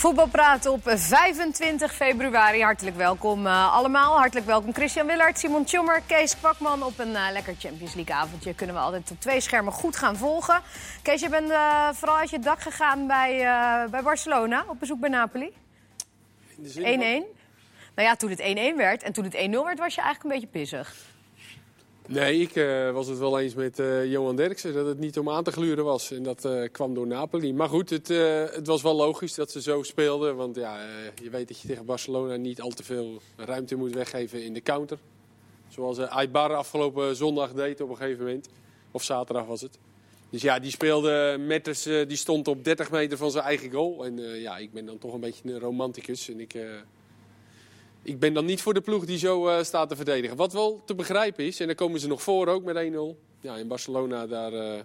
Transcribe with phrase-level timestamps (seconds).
[0.00, 2.62] Voetbalpraat op 25 februari.
[2.62, 4.16] Hartelijk welkom uh, allemaal.
[4.18, 6.82] Hartelijk welkom Christian Willard, Simon Tjommer, Kees Kwakman.
[6.82, 10.16] Op een uh, lekker Champions League avondje kunnen we altijd op twee schermen goed gaan
[10.16, 10.60] volgen.
[11.02, 13.38] Kees, je bent uh, vooral uit je dak gegaan bij,
[13.90, 15.52] bij Barcelona op bezoek bij Napoli.
[16.62, 16.82] 1-1.
[16.82, 17.22] Nou
[17.94, 20.58] ja, toen het 1-1 werd en toen het 1-0 werd was je eigenlijk een beetje
[20.60, 21.09] pissig.
[22.10, 25.30] Nee, ik uh, was het wel eens met uh, Johan Derksen dat het niet om
[25.30, 26.10] aan te gluren was.
[26.10, 27.54] En dat uh, kwam door Napoli.
[27.54, 30.36] Maar goed, het, het, was wel logisch dat ze zo speelden.
[30.36, 30.78] Want ja,
[31.22, 34.60] je weet dat je tegen Barcelona niet al te veel ruimte moet weggeven in de
[34.60, 34.98] counter.
[35.68, 38.48] Zoals Aibar afgelopen zondag deed op een gegeven moment.
[38.90, 39.78] Of zaterdag was het.
[40.30, 44.04] Dus ja, die speelde Metters, die stond op 30 meter van zijn eigen goal.
[44.04, 46.28] En ja, ik ben dan toch een beetje een romanticus.
[46.28, 46.54] En ik
[48.02, 50.36] ik ben dan niet voor de ploeg die zo uh, staat te verdedigen.
[50.36, 52.98] Wat wel te begrijpen is, en daar komen ze nog voor ook met 1-0.
[53.40, 54.80] Ja, in Barcelona, daar, uh,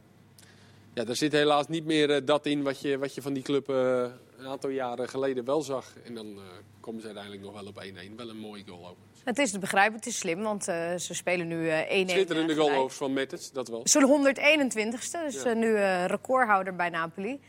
[0.93, 3.43] ja, daar zit helaas niet meer uh, dat in wat je, wat je van die
[3.43, 5.93] club een aantal jaren geleden wel zag.
[6.03, 6.39] En dan
[6.79, 8.15] komen ze uiteindelijk nog wel op 1-1.
[8.15, 8.97] Wel een mooie goal ook.
[9.23, 11.71] Het is te begrijpen, het is slim, want ze spelen nu 1-1.
[12.09, 13.81] Schitterende goal over van Metters, dat wel.
[13.83, 15.53] Zo'n 121ste, dus ja.
[15.53, 17.39] nu recordhouder bij Napoli.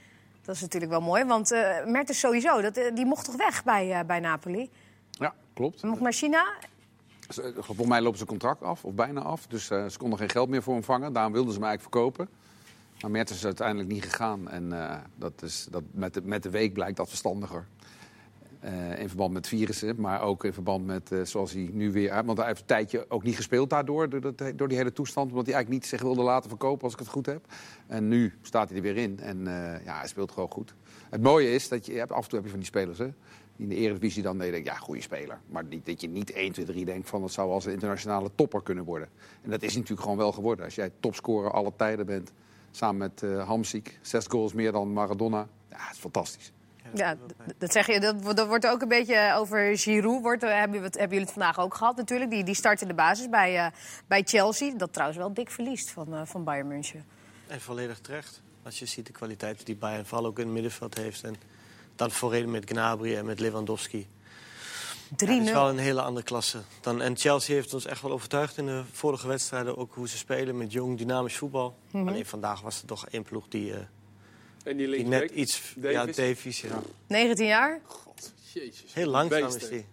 [0.42, 1.50] Dat is natuurlijk wel mooi, want
[1.86, 4.70] Mertens sowieso, dat, die mocht toch weg bij, bij Napoli?
[5.10, 5.82] Ja, klopt.
[5.82, 6.44] Nog naar China?
[7.28, 9.46] Volgens mij lopen ze contract af, of bijna af.
[9.46, 11.12] Dus uh, ze konden geen geld meer voor hem vangen.
[11.12, 12.28] Daarom wilden ze hem eigenlijk verkopen.
[13.00, 14.48] Maar Mertens is uiteindelijk niet gegaan.
[14.48, 17.66] En uh, dat is, dat met, de, met de week blijkt dat verstandiger.
[18.64, 22.24] Uh, in verband met virussen, maar ook in verband met zoals hij nu weer...
[22.24, 25.30] Want hij heeft een tijdje ook niet gespeeld daardoor, door, dat, door die hele toestand.
[25.30, 27.46] Omdat hij eigenlijk niet zich wilde laten verkopen, als ik het goed heb.
[27.86, 29.20] En nu staat hij er weer in.
[29.20, 29.44] En
[29.84, 30.74] ja, hij speelt gewoon goed.
[31.10, 32.98] Het mooie is dat je, je hebt, af en toe heb je van die spelers,
[32.98, 33.08] hè
[33.56, 35.40] in de Eredivisie dan denk ja, goede speler.
[35.46, 38.30] Maar niet, dat je niet 1, 2, 3 denkt van dat zou als een internationale
[38.34, 39.08] topper kunnen worden.
[39.42, 40.64] En dat is natuurlijk gewoon wel geworden.
[40.64, 42.32] Als jij topscorer alle tijden bent,
[42.70, 45.48] samen met uh, Hamziek, zes goals meer dan Maradona.
[45.70, 46.52] Ja, dat is fantastisch.
[46.94, 47.16] Ja,
[47.58, 48.00] dat zeg je.
[48.00, 50.22] Dat, dat wordt ook een beetje over Giroud.
[50.22, 52.30] Wordt, hebben, hebben jullie het vandaag ook gehad natuurlijk.
[52.30, 53.66] Die, die start in de basis bij, uh,
[54.06, 54.76] bij Chelsea.
[54.76, 57.04] Dat trouwens wel dik verliest van, uh, van Bayern München.
[57.46, 58.42] En volledig terecht.
[58.62, 61.22] Als je ziet de kwaliteit die Bayern vooral ook in het middenveld heeft.
[61.22, 61.36] En
[61.96, 64.06] dan voorheen met Gnabry en met Lewandowski.
[64.06, 65.16] 3-0.
[65.16, 66.58] Ja, het is wel een hele andere klasse.
[66.80, 69.76] Dan, en Chelsea heeft ons echt wel overtuigd in de vorige wedstrijden.
[69.76, 71.76] Ook hoe ze spelen met jong, dynamisch voetbal.
[71.90, 72.08] Mm -hmm.
[72.08, 73.76] Alleen vandaag was er toch één ploeg die, uh,
[74.64, 75.74] en die, die net iets...
[75.76, 76.16] Davis?
[76.16, 76.82] Ja, Davies, ja.
[77.06, 77.80] 19 jaar?
[77.84, 78.94] God, jezus.
[78.94, 79.86] Heel langzaam is die.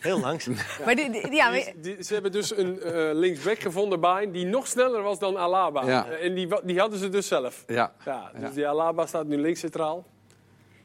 [0.00, 0.54] Heel langzaam.
[0.78, 0.84] ja.
[0.84, 4.46] Maar die, die, ja, die, die, ze hebben dus een uh, linksback gevonden bij die
[4.46, 5.84] nog sneller was dan Alaba.
[5.84, 6.10] Ja.
[6.10, 7.64] Uh, en die, die hadden ze dus zelf.
[7.66, 7.92] Ja.
[8.04, 10.06] ja dus die Alaba staat nu links centraal.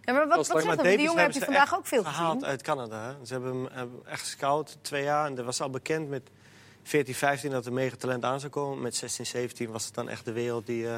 [0.05, 2.45] Ja, maar wat, wat zegt Die jongen heb je vandaag ook veel gehaald gezien.
[2.49, 3.15] uit Canada.
[3.23, 5.25] Ze hebben hem, hebben echt gescout, twee jaar.
[5.25, 6.29] En er was al bekend met
[6.83, 8.81] 14, 15 dat er mega talent aan zou komen.
[8.81, 10.95] Met 16, 17 was het dan echt de wereld die, uh,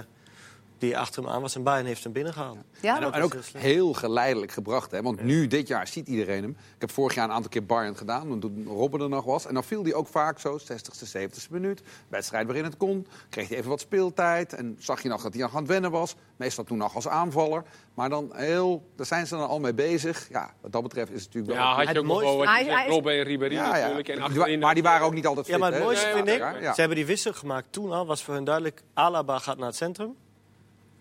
[0.80, 1.56] die achter hem aan was.
[1.56, 2.58] En Bayern heeft hem binnengehaald.
[2.82, 2.98] Ja?
[2.98, 4.92] En, ook, en ook heel geleidelijk gebracht.
[4.92, 5.02] Hè?
[5.02, 5.26] Want ja.
[5.26, 6.52] nu, dit jaar, ziet iedereen hem.
[6.52, 9.46] Ik heb vorig jaar een aantal keer Bayern gedaan, toen Robben er nog was.
[9.46, 11.82] En dan viel hij ook vaak zo, 60ste, 70ste minuut.
[12.08, 13.08] Wedstrijd waarin het kon.
[13.30, 14.54] Kreeg hij even wat speeltijd.
[14.54, 16.16] En zag je nog dat hij nog aan het wennen was.
[16.36, 17.64] Meestal toen nog als aanvaller.
[17.94, 20.28] Maar dan heel, daar zijn ze dan al mee bezig.
[20.30, 21.86] Ja, wat dat betreft is het natuurlijk ja, wel...
[21.86, 23.82] had je ook nog wel Robben en Ribéry ja, ja.
[23.82, 24.10] natuurlijk.
[24.10, 25.56] En achterin maar die waren ook niet altijd fit.
[25.56, 26.74] Ja, maar het mooiste vind ja, ik, ja, ja.
[26.74, 28.06] ze hebben die wissel gemaakt toen al.
[28.06, 30.16] Was voor hun duidelijk, Alaba gaat naar het centrum.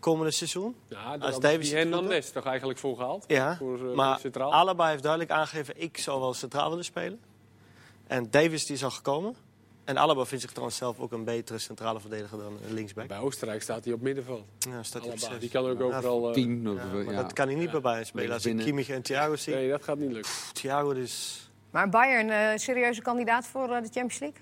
[0.01, 0.77] Komende seizoen.
[0.89, 3.25] Ja, Als Davies het goed Hernandez toch eigenlijk voor gehaald?
[3.27, 4.53] Ja, Voor, uh, maar centraal.
[4.53, 5.81] Alaba heeft duidelijk aangegeven...
[5.83, 7.21] ik zou wel centraal willen spelen.
[8.06, 9.35] En Davis die is al gekomen.
[9.85, 13.06] En Alaba vindt zich trouwens zelf ook een betere centrale verdediger dan een linksback.
[13.09, 14.45] Bij Oostenrijk staat hij op middenveld.
[14.59, 15.33] Ja, staat hij op Alaba.
[15.33, 15.41] zes.
[15.41, 16.27] Die kan ook Ja, overal...
[16.29, 17.23] eh, Tien, of, Ja, maar ja.
[17.23, 18.33] dat kan hij niet bij Bayern spelen.
[18.35, 18.56] Als ik.
[18.56, 19.55] Kimmich en Thiago zie.
[19.55, 20.31] nee, dat gaat niet lukken.
[20.33, 21.45] Pff, Thiago is...
[21.71, 24.39] Maar Bayern, uh, serieuze kandidaat voor uh, de Champions League?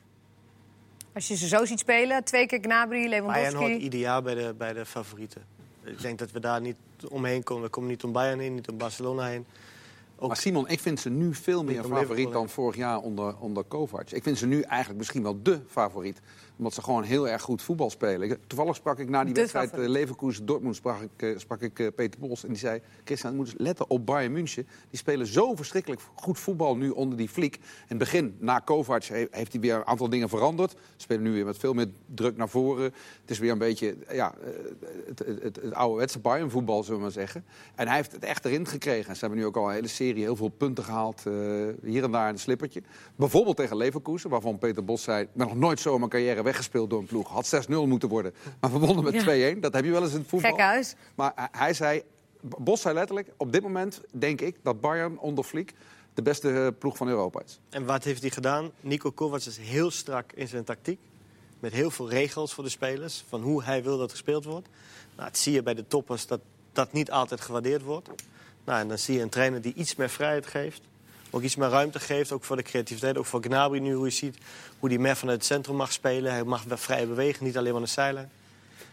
[1.14, 3.76] Als je ze zo ziet spelen, twee keer Gnabry, Bayern hoort Lewandowski.
[3.76, 5.42] ieder jaar bij de, bij de favorieten.
[5.84, 6.76] Ik denk dat we daar niet
[7.08, 7.62] omheen komen.
[7.62, 9.46] We komen niet om Bayern heen, niet om Barcelona heen.
[10.16, 13.64] Ook Maar Simon, ik vind ze nu veel meer favoriet dan vorig jaar onder, onder
[13.64, 14.10] Kovac.
[14.10, 16.20] Ik vind ze nu eigenlijk misschien wel dé favoriet.
[16.56, 18.38] Omdat ze gewoon heel erg goed voetbal spelen.
[18.46, 22.20] Toevallig sprak ik na die wedstrijd uh, Leverkusen-Dortmund sprak ik, eh, sprak ik eh, Peter
[22.20, 22.42] Bos.
[22.42, 24.66] En die zei, Christian, moet eens letten op Bayern München.
[24.90, 27.54] Die spelen zo verschrikkelijk goed voetbal nu onder die fliek.
[27.54, 30.70] In het begin, na Kovac, he- heeft hij weer een aantal dingen veranderd.
[30.70, 32.84] Ze spelen nu weer met veel meer druk naar voren.
[33.20, 34.48] Het is weer een beetje ja, eh,
[35.06, 37.44] het, het, het, het ouderwetse Bayern voetbal, zullen we maar zeggen.
[37.74, 39.14] En hij heeft het echt erin gekregen.
[39.14, 41.26] Ze hebben nu ook al een hele serie, heel veel punten gehaald.
[41.26, 41.32] eh,
[41.82, 42.82] hier en daar een slippertje.
[43.16, 45.22] Bijvoorbeeld tegen Leverkusen, waarvan Peter Bos zei...
[45.22, 47.28] ik ben nog nooit zo in mijn carrière weggespeeld door een ploeg.
[47.28, 48.34] Had 6-0 moeten worden.
[48.60, 49.54] Maar we wonnen met Ja.
[49.54, 49.60] 2-1.
[49.60, 50.58] Dat heb je wel eens in het voetbal.
[50.58, 50.94] Huis.
[51.14, 52.02] Maar hij- hij zei,
[52.40, 53.28] Bos zei letterlijk...
[53.36, 55.72] op dit moment denk ik dat Bayern onder Fliek...
[56.14, 57.58] de beste eh, ploeg van Europa is.
[57.70, 58.70] En wat heeft hij gedaan?
[58.80, 60.98] Nico Kovac is heel strak in zijn tactiek.
[61.60, 63.24] Met heel veel regels voor de spelers.
[63.28, 64.68] Van hoe hij wil dat gespeeld wordt.
[65.16, 66.40] Nou, het zie je bij de toppers dat
[66.72, 68.08] dat niet altijd gewaardeerd wordt.
[68.64, 70.80] Nou, en dan zie je een trainer die iets meer vrijheid geeft.
[71.34, 73.18] Ook iets meer ruimte geeft, ook voor de creativiteit.
[73.18, 74.38] Ook voor Gnabry nu, hoe je ziet
[74.78, 76.32] hoe hij meer vanuit het centrum mag spelen.
[76.32, 78.30] Hij mag vrij bewegen, niet alleen maar de zijlijn.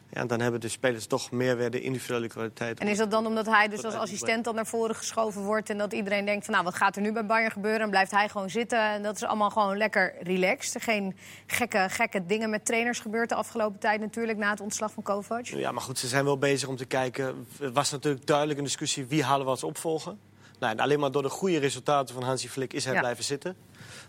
[0.10, 2.80] Ja, dan hebben de spelers toch meer weer de individuele kwaliteit.
[2.80, 5.70] En is dat dan omdat hij dus als assistent dan naar voren geschoven wordt...
[5.70, 7.82] en dat iedereen denkt van nou, wat gaat er nu bij Bayern gebeuren?
[7.82, 8.80] En blijft hij gewoon zitten.
[8.80, 10.84] En dat is allemaal gewoon lekker relaxed.
[10.84, 11.18] Geen
[11.48, 14.38] gekke, gekke dingen met trainers gebeurd de afgelopen tijd natuurlijk...
[14.38, 15.46] na het ontslag van Kovac.
[15.46, 17.48] Ja, maar goed, ze zijn wel bezig om te kijken.
[17.60, 20.16] Het was natuurlijk duidelijk een discussie wie halen we als opvolger.
[20.62, 23.56] Nou, alleen maar door de goede resultaten van Hansi Flick is hij blijven zitten.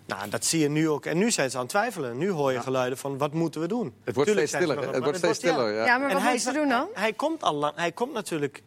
[0.07, 1.07] Nou, dat zie je nu ook.
[1.07, 2.19] En nu zijn ze aan het twijfelen.
[2.19, 3.95] Nu hoor je geluiden van, wat moeten we doen?
[4.05, 4.93] Het wordt steeds stiller.
[4.93, 5.85] Het wordt steeds stiller, ja.
[5.85, 5.99] ja.
[5.99, 6.89] maar wat moeten ze doen dan?
[6.95, 8.63] Hij, komt al lang, hij komt natuurlijk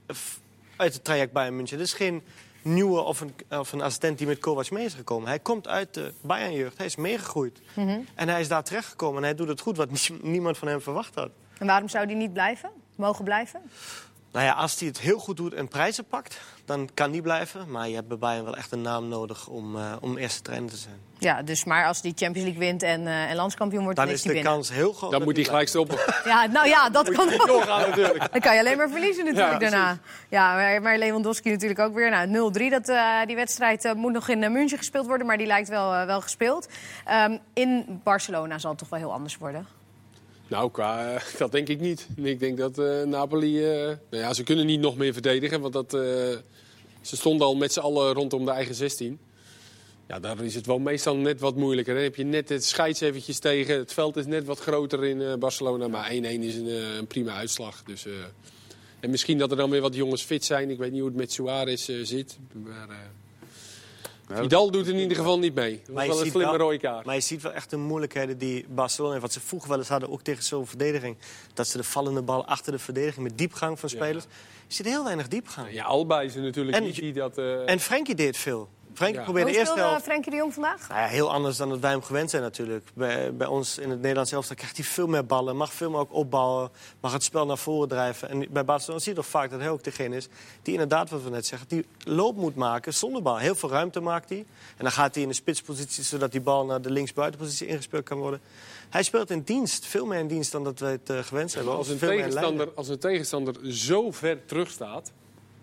[0.76, 1.78] uit het traject bij München.
[1.78, 2.24] Het is geen
[2.62, 5.28] nieuwe of een, of een assistent die met Kovac mee is gekomen.
[5.28, 6.78] Hij komt uit de Bayern-jeugd.
[6.78, 7.62] Hij is meegegroeid.
[7.74, 8.00] Mhm.
[8.16, 9.18] En hij is daar terechtgekomen.
[9.18, 9.90] En hij doet het goed, wat
[10.22, 11.30] niemand van hem verwacht had.
[11.58, 12.70] En waarom zou hij niet blijven?
[12.96, 13.62] Mogen blijven?
[14.36, 17.72] Nou ja, als hij het heel goed doet en prijzen pakt, dan kan die blijven.
[17.72, 20.70] Maar je hebt bij Bayern wel echt een naam nodig om, uh, om eerste trainer
[20.70, 20.96] te zijn.
[21.18, 24.16] Ja, dus maar als die Champions League wint en, uh, en landskampioen wordt, dan, dan
[24.16, 25.12] is, de kans heel groot.
[25.12, 25.98] Dan moet hij gelijk stoppen.
[26.26, 27.66] ja, nou ja, dat kan ook.
[28.32, 29.98] Dan kan je alleen maar verliezen natuurlijk ja, daarna.
[30.30, 32.10] Ja, maar, maar, Lewandowski natuurlijk ook weer.
[32.10, 35.70] Nou, 0-3, dat, uh, die wedstrijd moet nog in München gespeeld worden, maar die lijkt
[35.70, 36.68] wel, wel gespeeld.
[37.12, 39.68] Um, in Barcelona zal het toch wel heel anders worden?
[40.56, 42.08] Nou, qua, eh, dat denk ik niet.
[42.16, 43.58] Ik denk dat uh, Napoli...
[43.58, 45.92] Uh, nou ja, ze kunnen niet nog meer verdedigen, want dat,
[47.02, 49.20] ze stonden al met z'n allen rondom de eigen 16.
[50.08, 51.94] Ja, daar is het wel meestal net wat moeilijker.
[51.94, 53.78] Dan heb je net het scheids eventjes tegen.
[53.78, 56.68] Het veld is net wat groter in Barcelona, maar 1-1 is een,
[56.98, 57.84] een, prima uitslag.
[57.84, 58.06] Dus,
[59.00, 60.70] en misschien dat er dan weer wat jongens fit zijn.
[60.70, 62.38] Ik weet niet hoe het met Suarez zit.
[62.54, 62.88] Maar,
[64.28, 65.82] Vidal doet in ieder geval niet mee.
[65.88, 67.06] Dat is wel een slimme rode kaart.
[67.06, 69.26] Maar je ziet wel echt de moeilijkheden die Barcelona heeft.
[69.26, 71.18] Wat ze vroeger wel eens hadden, ook tegen zo'n verdediging.
[71.54, 74.24] Dat ze de vallende bal achter de verdediging met diepgang van spelers.
[74.24, 74.30] Ja.
[74.68, 75.72] Je ziet heel weinig diepgang.
[75.72, 77.38] Ja, Alba is er natuurlijk en, niet die dat...
[77.38, 77.70] Uh...
[77.70, 78.70] En Frenkie deed veel.
[78.96, 79.24] Frenkie ja.
[79.24, 80.04] probeerde Hoe eerst.
[80.04, 80.88] Frenkie de Jong vandaag?
[80.88, 82.90] Nou ja, heel anders dan dat wij hem gewend zijn natuurlijk.
[82.94, 85.58] Bij, bij ons in het Nederlands zelfs krijgt hij veel meer ballen.
[85.58, 86.70] Mag veel meer ook opbouwen.
[87.00, 88.30] Mag het spel naar voren drijven.
[88.30, 90.28] En bij Barcelona zie je toch vaak dat hij ook degene is...
[90.62, 93.38] die inderdaad, wat we net zeggen, die loop moet maken zonder bal.
[93.38, 94.46] Heel veel ruimte maakt hij.
[94.78, 96.04] En dan gaat hij in de spitspositie...
[96.04, 98.40] zodat die bal naar de linksbuitenpositie ingespeeld kan worden.
[98.90, 99.86] Hij speelt in dienst.
[99.86, 101.68] Veel meer in dienst dan dat wij het uh, gewend zijn.
[101.68, 105.12] Als een, tegenstander, als een tegenstander zo ver terug staat...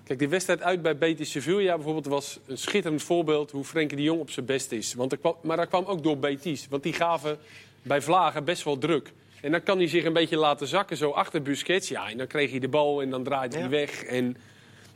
[0.05, 4.03] Kijk, die wedstrijd uit bij Betis Sevilla bijvoorbeeld was een schitterend voorbeeld hoe Frenkie de
[4.03, 4.95] Jong op zijn best is.
[4.95, 6.67] Want kwam, maar dat kwam ook door Betis.
[6.71, 7.39] Want die gaven
[7.83, 9.13] bij Vlagen best wel druk.
[9.41, 11.89] En dan kan hij zich een beetje laten zakken, zo achter Busquets.
[11.89, 14.03] Ja, en dan kreeg hij de bal en dan draaide hij weg.
[14.03, 14.37] En,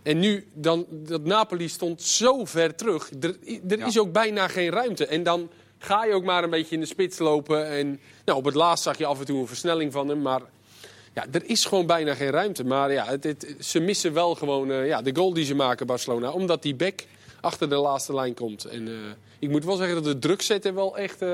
[0.03, 3.11] en nu, dan, dat Napoli stond zo ver terug.
[3.21, 3.37] Er,
[3.69, 5.07] er is ook bijna geen ruimte.
[5.07, 7.67] En dan ga je ook maar een beetje in de spits lopen.
[7.67, 10.23] En nou, op het laatst zag je af en toe een versnelling van hem.
[10.23, 10.41] Maar
[11.17, 12.65] ja, er is gewoon bijna geen ruimte.
[12.65, 16.31] Maar ja, het, ze missen wel gewoon uh, ja, de goal die ze maken, Barcelona.
[16.31, 17.05] Omdat die back
[17.41, 18.65] achter de laatste lijn komt.
[18.65, 18.95] En uh,
[19.39, 21.25] ik moet wel zeggen dat de druk zetten wel echt...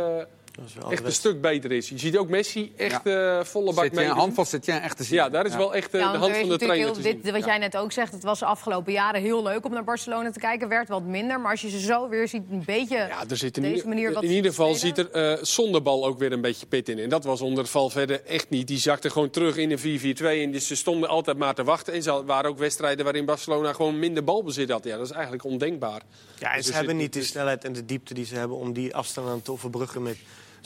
[0.91, 1.89] Echt een stuk beter is.
[1.89, 3.39] Je ziet ook Messi echt ja.
[3.39, 4.07] uh, volle bak mee.
[4.07, 5.15] Een hand van Setien echt te zien.
[5.15, 7.45] Ja, daar is wel echt uh, ja, de hand van de trainer heel, dit, Wat
[7.45, 10.39] jij net ook zegt, het was de afgelopen jaren heel leuk om naar Barcelona te
[10.39, 10.69] kijken.
[10.69, 13.57] Werd wat minder, maar als je ze zo weer ziet, een beetje ja, er zit
[13.57, 16.41] in deze manier wat In ieder geval ziet er uh, zonder bal ook weer een
[16.41, 16.99] beetje pit in.
[16.99, 18.67] En dat was onder Valverde echt niet.
[18.67, 20.25] Die zakte gewoon terug in een 4-4-2.
[20.25, 21.93] En dus ze stonden altijd maar te wachten.
[21.93, 24.85] En ze waren ook wedstrijden waarin Barcelona gewoon minder balbezit had.
[24.85, 26.03] Ja, dat is eigenlijk ondenkbaar.
[26.39, 28.73] Ja, en dus ze hebben niet de snelheid en de diepte die ze hebben om
[28.73, 30.17] die afstanden te overbruggen met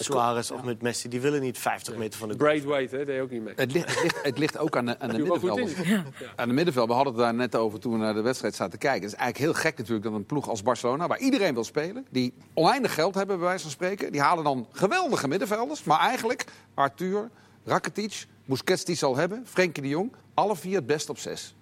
[0.05, 2.47] Suarez of met Messi, die willen niet 50 meter van de goal.
[2.47, 3.55] Braithwaite, hè, deed ook niet mee.
[3.57, 5.73] Het ligt, het ligt, het ligt ook aan de, aan de middenvelders.
[6.37, 8.79] Aan de middenveld, we hadden het daar net over toen we naar de wedstrijd zaten
[8.79, 9.03] kijken.
[9.03, 12.07] Het is eigenlijk heel gek natuurlijk dat een ploeg als Barcelona, waar iedereen wil spelen,
[12.11, 15.85] die oneindig geld hebben bij wijze van spreken, die halen dan geweldige middenvelders.
[15.85, 17.31] Maar eigenlijk Arthur,
[17.65, 21.56] Rakitic, Busquets die zal hebben, Frenkie de Jong, alle vier het best op zes.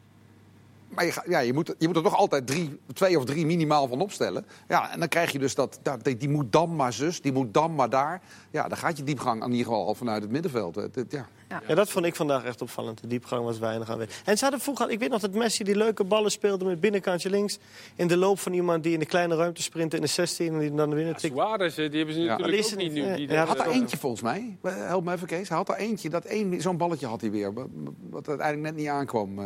[0.94, 3.88] Maar je, ja, je, moet, je moet er toch altijd drie, twee of drie minimaal
[3.88, 4.46] van opstellen.
[4.68, 7.54] Ja, en dan krijg je dus dat, dat die moet dan maar zus, die moet
[7.54, 8.22] dan maar daar.
[8.50, 10.80] Ja, dan gaat je diepgang in ieder geval al vanuit het middenveld.
[11.08, 11.26] ja.
[11.48, 11.62] Ja.
[11.68, 11.74] ja.
[11.74, 13.00] dat vond ik vandaag echt opvallend.
[13.00, 14.22] De diepgang was weinig aanwezig.
[14.24, 17.30] En ze hadden vroeger, ik weet nog dat Messi die leuke ballen speelde met binnenkantje
[17.30, 17.58] links.
[17.96, 20.58] In de loop van iemand die in de kleine ruimte sprintte in de 16 en
[20.58, 21.36] die dan de winnen tikt.
[21.36, 23.02] Ja, die hebben ze natuurlijk ook niet nu.
[23.26, 24.56] hij had er eentje volgens mij.
[24.62, 25.48] Help me even Kees.
[25.48, 26.08] Hij had er eentje.
[26.08, 26.26] Dat
[26.58, 27.52] zo'n balletje had hij weer.
[27.52, 27.68] Wat,
[28.10, 29.38] wat uiteindelijk net niet aankwam.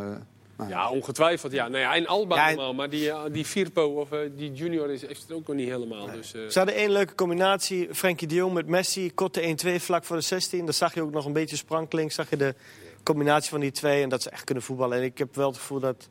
[0.66, 1.52] Ja, ongetwijfeld.
[1.52, 1.68] Ja.
[1.68, 2.74] Nee, en Alba ja, helemaal.
[2.74, 5.68] Maar die, eh, die Firpo of uh, die junior is, heeft het ook nog niet
[5.68, 6.06] helemaal.
[6.06, 6.16] Nee.
[6.16, 6.48] Dus, uh...
[6.48, 7.88] Ze hadden één leuke combinatie.
[7.94, 9.14] Frenkie de Jong met Messi.
[9.14, 10.64] Korte 1-2 vlak voor de 16.
[10.64, 12.12] Daar zag je ook nog een beetje sprankeling.
[12.12, 12.54] Zag je de
[13.02, 14.02] combinatie van die twee.
[14.02, 14.98] En dat ze echt kunnen voetballen.
[14.98, 16.08] En ik heb wel het gevoel dat...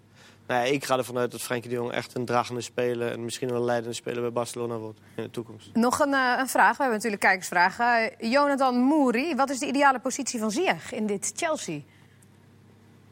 [0.47, 3.11] Nou ja, ik ga ervan uit dat Frenkie de Jong echt een dragende speler...
[3.11, 5.69] en misschien wel een leidende speler bij Barcelona wordt in de toekomst.
[5.73, 6.71] Nog een, uh, een vraag.
[6.71, 8.11] We hebben natuurlijk kijkersvragen.
[8.29, 11.79] Jonathan Mouri, wat is de ideale positie van Ziyech in dit Chelsea?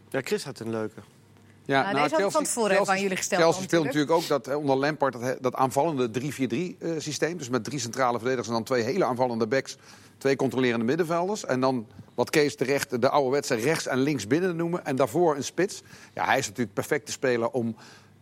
[0.10, 1.02] Ja, Chris had een leuke.
[1.66, 3.42] Ja, nou, deze had ik van tevoren even aan jullie gesteld.
[3.42, 7.32] Chelsea speelt natuurlijk ook dat, onder Lampard dat, dat aanvallende 3-4-3-systeem.
[7.32, 9.78] Uh, dus met drie centrale verdedigers en dan twee hele aanvallende backs.
[10.18, 11.46] Twee controlerende middenvelders.
[11.46, 14.86] En dan wat Kees terecht de ouderwetse rechts en links binnen noemen.
[14.86, 15.82] En daarvoor een spits.
[16.14, 17.76] Ja, hij is natuurlijk perfect te spelen om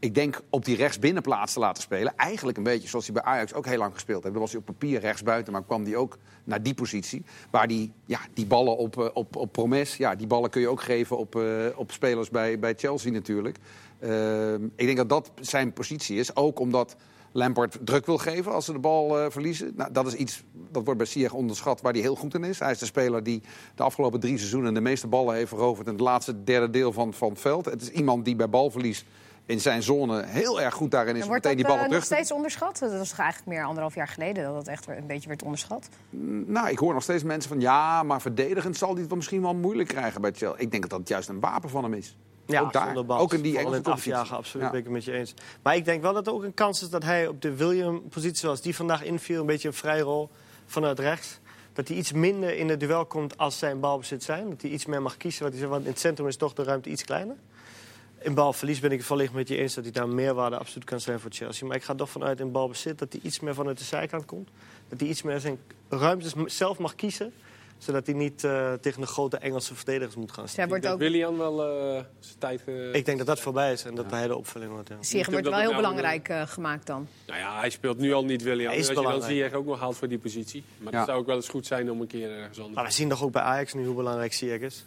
[0.03, 2.13] ik denk op die rechtsbinnenplaats te laten spelen.
[2.15, 4.33] Eigenlijk een beetje zoals hij bij Ajax ook heel lang gespeeld heeft.
[4.33, 7.23] Dan was hij op papier rechtsbuiten, maar kwam hij ook naar die positie.
[7.51, 10.67] Waar die, ja, die ballen op, eh, op, op Promes, ja, die ballen kun je
[10.67, 13.57] ook geven op, uh, op spelers bij, bij Chelsea natuurlijk.
[13.99, 16.35] Uh, ik denk dat dat zijn positie is.
[16.35, 16.95] Ook omdat
[17.31, 19.73] Lampard druk wil geven als ze de bal uh, verliezen.
[19.75, 22.59] Nou, dat is iets, dat wordt bij Ziyech onderschat, waar hij heel goed in is.
[22.59, 23.41] Hij is de speler die
[23.75, 25.87] de afgelopen drie seizoenen de meeste ballen heeft veroverd...
[25.87, 27.65] in het laatste derde deel van, van het veld.
[27.65, 29.05] Het is iemand die bij balverlies
[29.45, 31.25] in zijn zone heel erg goed daarin is.
[31.25, 32.79] Wordt meteen die ballen uh, nog steeds onderschat?
[32.79, 35.89] Dat was toch eigenlijk meer anderhalf jaar geleden dat het echt een beetje werd onderschat?
[36.45, 39.55] Nou, ik hoor nog steeds mensen van ja, maar verdedigend zal hij het misschien wel
[39.55, 40.59] moeilijk krijgen bij Chelsea.
[40.59, 42.15] Ik denk dat dat juist een wapen van hem is.
[42.45, 43.07] Ja, ook daar.
[43.07, 44.65] Ook in die Engelse in afjagen, absoluut.
[44.65, 44.71] Ja.
[44.71, 45.33] Ben ik het met je eens.
[45.61, 48.37] Maar ik denk wel dat er ook een kans is dat hij op de William-positie,
[48.37, 50.29] zoals die vandaag inviel, een beetje een vrijrol
[50.65, 51.39] vanuit rechts.
[51.73, 54.49] Dat hij iets minder in het duel komt als zijn balbezit zijn.
[54.49, 55.43] Dat hij iets meer mag kiezen.
[55.43, 57.35] Wat hij zegt, want in het centrum is toch de ruimte iets kleiner.
[58.23, 60.99] In balverlies ben ik het volledig met je eens dat hij daar meerwaarde absoluut kan
[60.99, 61.67] zijn voor Chelsea.
[61.67, 64.49] Maar ik ga toch vanuit in balbezit dat hij iets meer vanuit de zijkant komt.
[64.89, 67.33] Dat hij iets meer zijn ruimtes zelf mag kiezen
[67.77, 70.67] zodat hij niet uh, tegen de grote Engelse verdedigers moet gaan staan.
[70.67, 70.99] Wordt ook...
[70.99, 72.61] Willian wel uh, zijn tijd...
[72.65, 72.93] Uh...
[72.93, 74.17] Ik denk dat dat voorbij is en dat ja.
[74.17, 74.89] hij de opvulling wordt.
[74.89, 74.95] Ja.
[74.95, 77.07] Wordt wel heel nou belangrijk gemaakt dan.
[77.27, 78.69] Nou ja, hij speelt nu al niet Willian.
[78.69, 80.63] Hij is Als je dan Ziyech ook nog haalt voor die positie.
[80.77, 80.97] Maar ja.
[80.97, 82.75] dat zou ook wel eens goed zijn om een keer ergens anders...
[82.75, 84.85] Maar we zien toch ook bij Ajax nu hoe belangrijk Ziyech is?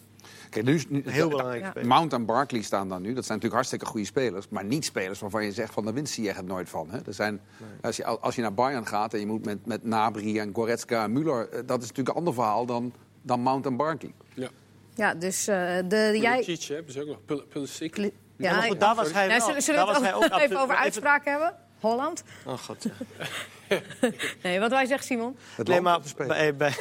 [0.50, 1.74] Kijk, nu, nu, Heel belangrijk.
[1.74, 1.84] Ja.
[1.84, 3.12] Mount en Barkley staan dan nu.
[3.12, 4.48] Dat zijn natuurlijk hartstikke goede spelers.
[4.48, 6.90] Maar niet spelers waarvan je zegt van de winst zie je het nooit van.
[6.90, 6.98] Hè?
[7.06, 7.68] Er zijn, nee.
[7.82, 11.04] als, je, als je naar Bayern gaat en je moet met, met Nabri en Goretzka
[11.04, 11.64] en Müller...
[11.66, 12.92] dat is natuurlijk een ander verhaal dan
[13.26, 14.12] dan Mount en Barkley.
[14.34, 14.48] Ja.
[14.94, 15.56] Ja, dus uh,
[15.88, 16.40] de, jij...
[16.40, 17.46] Pulisic ze ook nog.
[17.48, 17.96] Pulisic.
[17.96, 21.30] Ja, ja goed, daar was hij nou, Zullen, zullen we het ook even over uitspraken
[21.30, 21.54] hebben?
[21.80, 22.22] Holland?
[22.46, 22.90] Oh god, ja.
[24.42, 25.36] nee, wat wij zeggen, Simon?
[25.54, 26.74] Het nee, maar bij, bij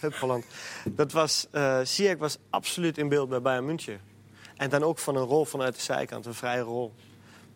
[0.20, 0.44] Holland.
[0.84, 4.00] Dat was, uh, Ziyech was absoluut in beeld bij Bayern München.
[4.56, 6.92] En dan ook van een rol vanuit de zijkant, een vrije rol.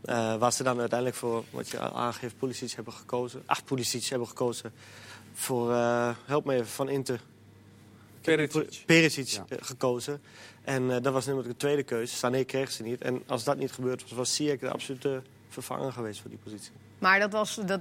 [0.04, 3.42] Uh, waar ze dan uiteindelijk voor, wat je aangeeft, Pulisic hebben gekozen.
[3.46, 4.72] Acht Pulisic hebben gekozen
[5.32, 7.20] voor, uh, help me even, van Inter.
[8.20, 9.44] Perisic, Perisic ja.
[9.60, 10.22] gekozen.
[10.64, 12.16] En uh, dat was natuurlijk de tweede keuze.
[12.16, 13.00] Sané kreeg ze niet.
[13.00, 16.72] En als dat niet gebeurd was, was Ziyech de absolute vervanger geweest voor die positie.
[16.98, 17.80] Maar dat was, dat,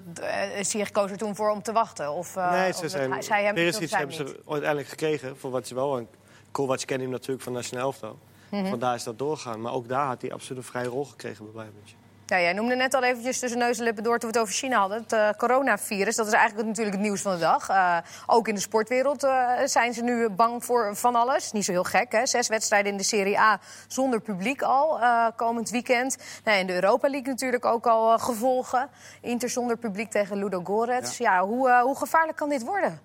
[0.75, 2.11] uh, koos er toen voor om te wachten?
[2.11, 5.75] Of, uh, nee, ze zijn, zij hem Perisic hebben ze uiteindelijk gekregen voor wat ze
[5.75, 5.97] wel.
[5.97, 6.07] En
[6.51, 8.19] Kovac kende hem natuurlijk van Nationaal Elftal.
[8.49, 8.69] Mm -hmm.
[8.69, 9.61] Vandaar is dat doorgaan.
[9.61, 12.04] Maar ook daar had hij absoluut een vrije rol gekregen bij Bayern.
[12.27, 14.57] Ja, jij noemde net al eventjes tussen neus en lippen door toen we het over
[14.57, 15.01] China hadden.
[15.01, 17.69] Het uh, coronavirus, dat is eigenlijk natuurlijk het nieuws van de dag.
[17.69, 21.51] Uh, ook in de sportwereld uh, zijn ze nu bang voor van alles.
[21.51, 22.25] Niet zo heel gek, hè?
[22.25, 24.99] Zes wedstrijden in de Serie A zonder publiek al
[25.35, 26.17] komend weekend.
[26.43, 28.89] Nou, in de Europa League natuurlijk ook al gevolgen.
[29.21, 31.17] Inter zonder publiek tegen Ludo Gorets.
[31.17, 32.99] Ja, ja hoe, hoe gevaarlijk kan dit worden?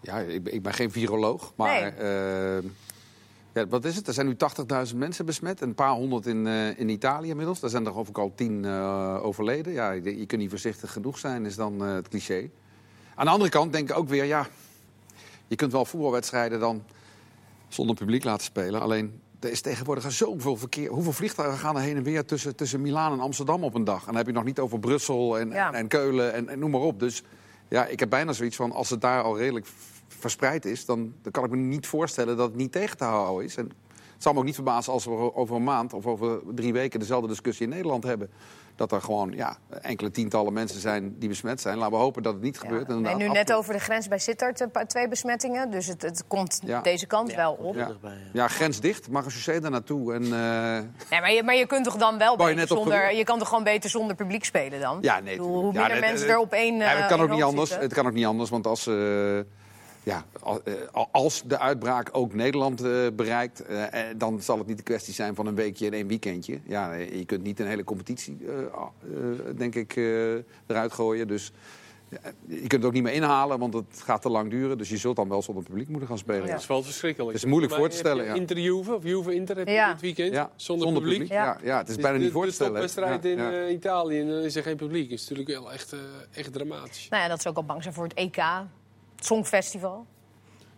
[0.00, 1.92] Ja, ik, ik ben geen viroloog, maar...
[1.98, 2.72] Nee.
[3.54, 4.06] Ja, wat is het?
[4.06, 4.36] Er zijn nu
[4.90, 5.60] 80.000 mensen besmet.
[5.60, 7.60] En een paar honderd in, uh, in Italië inmiddels.
[7.60, 9.72] Daar zijn er geloof ik al tien uh, overleden.
[9.72, 12.50] Ja, je, je, kunt niet voorzichtig genoeg zijn, is dan uh, het cliché.
[13.14, 14.46] Aan de andere kant denk ik ook weer, ja...
[15.46, 16.82] Je kunt wel voetbalwedstrijden dan
[17.68, 18.80] zonder publiek laten spelen.
[18.80, 20.90] Alleen, er is tegenwoordig zoveel verkeer.
[20.90, 24.00] Hoeveel vliegtuigen gaan er heen en weer tussen, tussen Milaan en Amsterdam op een dag?
[24.00, 25.68] En dan heb je nog niet over Brussel en, ja.
[25.68, 27.00] en, en, Keulen en, en noem maar op.
[27.00, 27.22] Dus
[27.68, 29.66] ja, ik heb bijna zoiets van, als het daar al redelijk
[30.18, 33.44] verspreid is, dan, dan, kan ik me niet voorstellen dat het niet tegen te houden
[33.44, 33.56] is.
[33.56, 33.64] En
[34.14, 37.00] het zal me ook niet verbazen als we over een maand of over drie weken
[37.00, 38.30] dezelfde discussie in Nederland hebben.
[38.76, 41.78] Dat er gewoon ja, enkele tientallen mensen zijn die besmet zijn.
[41.78, 42.60] Laten we hopen dat het niet ja.
[42.60, 42.88] gebeurt.
[42.88, 45.70] En, nu net over de grens bij Sittard eh, twee besmettingen.
[45.70, 46.80] Dus het, het komt ja.
[46.80, 47.74] deze kant ja, wel op.
[47.74, 47.90] Ja.
[48.32, 49.08] ja, grens dicht.
[49.10, 50.14] Mag een daar naartoe.
[50.14, 50.30] En, uh...
[50.30, 53.14] nee, maar, je, maar je kunt toch dan wel beter zonder...
[53.14, 54.98] Je kan toch gewoon beter zonder publiek spelen dan?
[55.00, 55.36] Ja, nee.
[55.36, 57.76] Bedoel, hoe minder mensen er op één ja, het kan ook niet anders.
[57.76, 58.86] Het kan ook niet anders, want als...
[58.86, 59.40] Uh,
[60.04, 60.24] ja,
[60.64, 60.72] eh,
[61.10, 63.84] als de uitbraak ook Nederland uh, bereikt, uh,
[64.16, 66.60] dan zal het niet de kwestie zijn van een weekje en één weekendje.
[66.66, 68.38] Ja, je kunt niet een hele competitie,
[69.56, 69.96] denk ik,
[70.66, 71.28] eruit gooien.
[71.28, 71.52] Dus
[72.46, 74.78] je kunt het ook niet meer inhalen, want het gaat te lang duren.
[74.78, 76.44] Dus je zult dan wel zonder publiek moeten gaan spelen.
[76.44, 76.50] Ja.
[76.50, 77.32] Dat is wel verschrikkelijk.
[77.32, 78.24] Het is moeilijk voor te stellen.
[78.24, 78.34] Ja.
[78.34, 79.92] Inter Juve, of Juve Inter ja.
[79.92, 80.50] dit weekend ja.
[80.56, 81.20] zonder, zonder publiek.
[81.20, 81.38] publiek.
[81.38, 81.58] Ja.
[81.62, 82.74] Ja, het is dus bijna niet voor te stellen.
[82.74, 85.10] De wedstrijd in uh, Italië en dan is er geen publiek.
[85.10, 86.00] Dat is natuurlijk wel echt, uh,
[86.32, 87.08] echt dramatisch.
[87.08, 88.36] Nou ja, dat ze ook al bang zijn voor het EK,
[89.24, 90.06] Songfestival.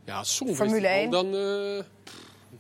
[0.07, 0.23] Ja,
[0.55, 1.11] Formule 1.
[1.11, 1.85] Dan, uh,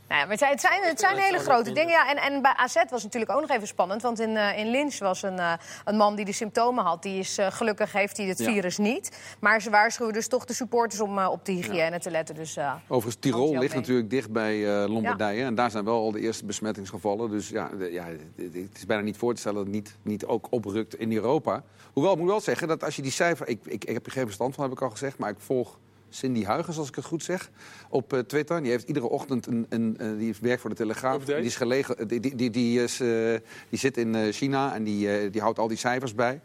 [0.09, 1.91] Nou ja, maar het zijn, het zijn, het zijn hele grote dingen.
[1.91, 4.03] Ja, en, en bij AZ was het natuurlijk ook nog even spannend.
[4.03, 5.53] Want in, uh, in Linz was een, uh,
[5.85, 7.03] een man die de symptomen had.
[7.03, 9.19] Die is uh, gelukkig heeft hij het virus niet.
[9.41, 12.35] Maar ze waarschuwen dus toch de supporters om op de hygiëne te letten.
[12.35, 12.59] Dus,
[12.89, 15.45] Overigens, Tirol ligt natuurlijk dicht bij Lombardije.
[15.45, 17.31] En daar zijn wel al de eerste besmettingsgevallen.
[17.31, 18.05] Dus ja, de, ja,
[18.37, 21.63] het is bijna niet voor te stellen dat het niet, niet ook oprukt in Europa.
[21.93, 23.49] Hoewel, ik moet wel zeggen dat als je die cijfer...
[23.49, 25.19] Ik, ik, ik heb er geen verstand van, heb ik al gezegd.
[25.19, 27.51] Maar ik volg Cindy Huygens, als ik het goed zeg,
[27.89, 28.63] op uh, Twitter.
[28.63, 31.25] Die heeft iedere ochtend een, een, uh, die werkt voor de Telegraaf.
[31.25, 35.41] Die, is gelegen, die, die, die, is, uh, die zit in China en die, die
[35.41, 36.41] houdt al die cijfers bij.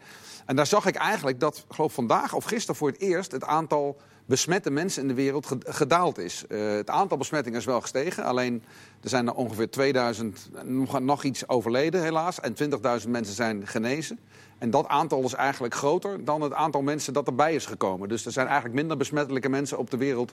[0.46, 3.32] En daar zag ik eigenlijk dat, geloof vandaag of gisteren voor het eerst...
[3.32, 6.44] het aantal besmette mensen in de wereld gedaald is.
[6.48, 8.24] het aantal besmettingen is wel gestegen.
[8.24, 8.62] Alleen
[9.02, 12.40] er zijn er ongeveer 2000, nog, nog iets overleden helaas.
[12.40, 12.54] En
[13.02, 14.18] 20.000 mensen zijn genezen.
[14.62, 18.08] En dat aantal is eigenlijk groter dan het aantal mensen dat erbij is gekomen.
[18.08, 20.32] Dus er zijn eigenlijk minder besmettelijke mensen op de wereld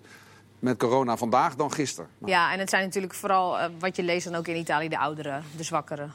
[0.60, 2.10] met corona vandaag dan gisteren.
[2.26, 4.98] Ja, en het zijn natuurlijk vooral, uh, wat je leest dan ook in Italië, de
[4.98, 6.14] ouderen, de zwakkeren.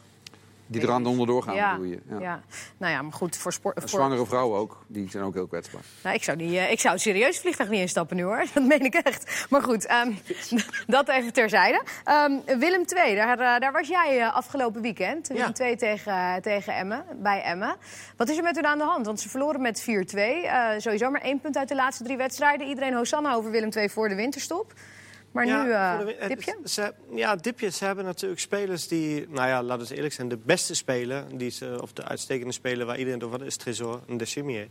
[0.67, 1.71] Die eraan onderdoor gaan, ja.
[1.71, 2.01] bedoel je?
[2.09, 2.21] Ja.
[2.21, 2.43] ja.
[2.77, 3.81] Nou ja, maar goed, voor sport...
[3.81, 3.89] Voor...
[3.89, 5.83] Zwangere vrouwen ook, die zijn ook heel kwetsbaar.
[6.03, 8.45] Nou, ik zou, niet, uh, ik zou serieus vliegtuig niet instappen nu, hoor.
[8.55, 9.47] Dat meen ik echt.
[9.51, 10.19] Maar goed, um,
[10.87, 11.83] dat even terzijde.
[12.29, 15.29] Um, Willem II, daar, uh, daar was jij uh, afgelopen weekend.
[15.29, 15.65] Willem ja.
[15.65, 17.77] II tegen, tegen Emmen, bij Emmen.
[18.17, 19.07] Wat is er met u aan de hand?
[19.07, 19.85] Want ze verloren met 4-2.
[20.77, 22.67] sowieso maar één punt uit de laatste drie wedstrijden.
[22.67, 24.73] Iedereen Hosanna over Willem II voor de winterstop.
[25.35, 26.59] Maar ja, nu, uh, dipje?
[26.65, 27.71] Ze, ja, dipje.
[27.71, 31.51] Ze hebben natuurlijk spelers die, nou ja, laten we eerlijk zijn, de beste speler, die
[31.51, 34.69] ze, of de uitstekende speler waar iedereen over is, Tresor en de Chimier.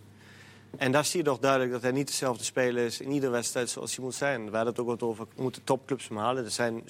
[0.77, 3.69] En daar zie je toch duidelijk dat hij niet dezelfde speler is in iedere wedstrijd
[3.69, 4.49] zoals hij moet zijn.
[4.49, 6.45] We hadden het ook wat over, moeten topclubs hem halen.
[6.45, 6.83] Er zijn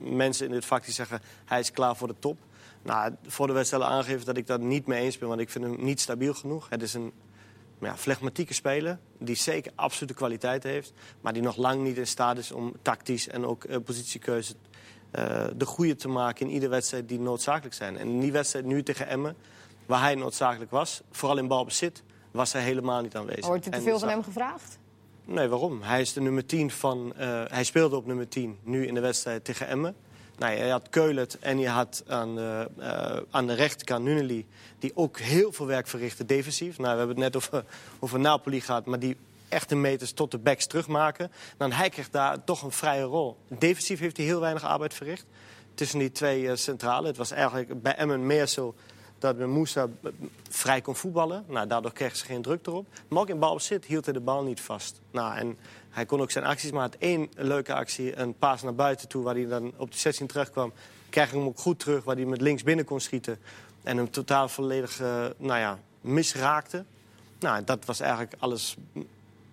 [0.00, 2.38] mensen in dit vak die zeggen, hij is klaar voor de top.
[2.82, 5.64] Nou, voor de wedstrijd aangeven dat ik dat niet mee eens ben, want ik vind
[5.64, 6.68] hem niet stabiel genoeg.
[6.68, 7.12] Het is een
[7.80, 10.92] ja, flegmatieke speler, die zeker absolute kwaliteit heeft...
[11.20, 14.54] maar die nog lang niet in staat is om tactisch en ook uh, positiekeuze...
[15.18, 17.96] Uh, de goede te maken in iedere wedstrijd die noodzakelijk zijn.
[17.96, 19.36] En in die wedstrijd nu tegen Emmen,
[19.86, 21.02] waar hij noodzakelijk was...
[21.10, 23.46] vooral in balbezit, was hij helemaal niet aanwezig.
[23.46, 24.78] Wordt u te veel van hem gevraagd?
[25.24, 25.82] Nee, waarom?
[25.82, 27.12] Hij is de nummer 10 van...
[27.18, 29.94] Uh, hij speelde op nummer 10 nu in de wedstrijd tegen Emmen.
[30.38, 34.28] Nou, je had Keulet en je had aan de, uh, aan de rechterkant
[34.78, 36.78] die ook heel veel werk verrichten defensief.
[36.78, 37.64] Nou, we hebben het net over,
[37.98, 39.16] over Napoli gehad, maar die
[39.48, 41.32] echte meters tot de backs terugmaken.
[41.56, 43.36] Dan hij krijgt daar toch een vrije rol.
[43.48, 45.26] Defensief heeft hij heel weinig arbeid verricht
[45.74, 47.06] tussen die twee uh, centralen.
[47.06, 48.74] Het was eigenlijk bij Emmen meer zo
[49.18, 49.88] dat Moussa
[50.50, 51.44] vrij kon voetballen.
[51.48, 52.86] Nou, daardoor kregen ze geen druk erop.
[53.08, 55.00] Maar ook in balbezit hield hij de bal niet vast.
[55.10, 55.58] Nou, en
[55.96, 58.18] hij kon ook zijn acties, maar had één leuke actie.
[58.18, 60.72] Een paas naar buiten toe, waar hij dan op de 16 terugkwam.
[61.10, 63.38] Kreeg hem ook goed terug, waar hij met links binnen kon schieten.
[63.82, 66.84] En hem totaal volledig uh, nou ja, misraakte.
[67.38, 68.76] Nou, dat was eigenlijk alles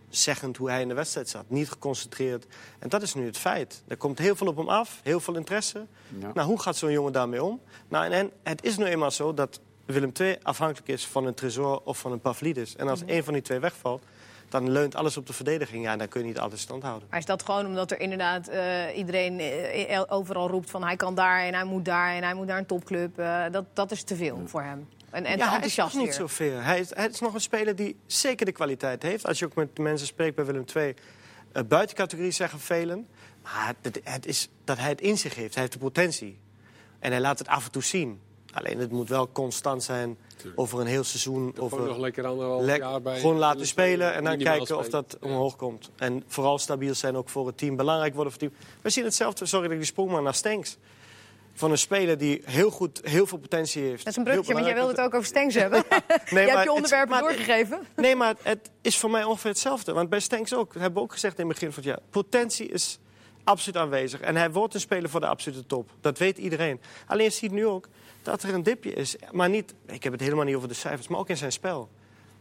[0.09, 1.43] zeggend hoe hij in de wedstrijd zat.
[1.47, 2.45] Niet geconcentreerd.
[2.79, 3.83] En dat is nu het feit.
[3.87, 5.85] Er komt heel veel op hem af, heel veel interesse.
[6.19, 6.31] Ja.
[6.33, 7.59] Nou, hoe gaat zo'n jongen daarmee om?
[7.87, 11.33] Nou, en, en, het is nu eenmaal zo dat Willem II afhankelijk is van een
[11.33, 12.75] Tresor of van een Pavlidis.
[12.75, 13.15] En als mm -hmm.
[13.15, 14.03] een van die twee wegvalt,
[14.53, 15.83] dan leunt alles op de verdediging.
[15.83, 17.07] Ja, dan kun je niet altijd stand houden.
[17.09, 21.15] Maar is dat gewoon omdat er inderdaad uh, iedereen uh, overal roept van hij kan
[21.15, 23.19] daar en hij moet daar en hij moet naar een topclub.
[23.19, 24.87] Uh, dat, dat is te veel voor hem.
[25.09, 26.59] En, en ja, hij is nog niet zoveel.
[26.59, 29.27] Hij is, hij is nog een speler die zeker de kwaliteit heeft.
[29.27, 30.93] Als je ook met mensen spreekt bij Willem II,
[31.67, 33.07] buitencategorie zeggen velen.
[33.43, 35.53] Maar het, het is dat hij het in zich heeft.
[35.53, 36.39] Hij heeft de potentie.
[36.99, 38.19] En hij laat het af en toe zien.
[38.53, 40.59] Alleen het moet wel constant zijn Tuurlijk.
[40.59, 41.53] over een heel seizoen.
[41.57, 43.19] Over nog lekker anderhalf le jaar bij.
[43.19, 44.81] Gewoon laten spelen en dan kijken spelen.
[44.81, 45.89] of dat omhoog komt.
[45.95, 47.75] En vooral stabiel zijn ook voor het team.
[47.75, 48.67] Belangrijk worden voor het team.
[48.81, 50.77] We zien hetzelfde, sorry dat ik die sprong maar naar Stenks.
[51.53, 53.97] Van een speler die heel goed, heel veel potentie heeft.
[53.97, 55.83] Dat is een brugje, want jij wilde het ook over Stenks hebben.
[56.29, 57.79] nee, je hebt je onderwerpen doorgegeven.
[57.95, 59.93] Nee, maar het is voor mij ongeveer hetzelfde.
[59.93, 62.01] Want bij Stenks ook, hebben we ook gezegd in het begin van het jaar.
[62.09, 62.99] Potentie is
[63.43, 64.19] absoluut aanwezig.
[64.19, 65.89] En hij wordt een speler voor de absolute top.
[66.01, 66.81] Dat weet iedereen.
[67.07, 67.87] Alleen je ziet nu ook
[68.23, 69.15] dat er een dipje is.
[69.31, 71.89] Maar niet, ik heb het helemaal niet over de cijfers, maar ook in zijn spel.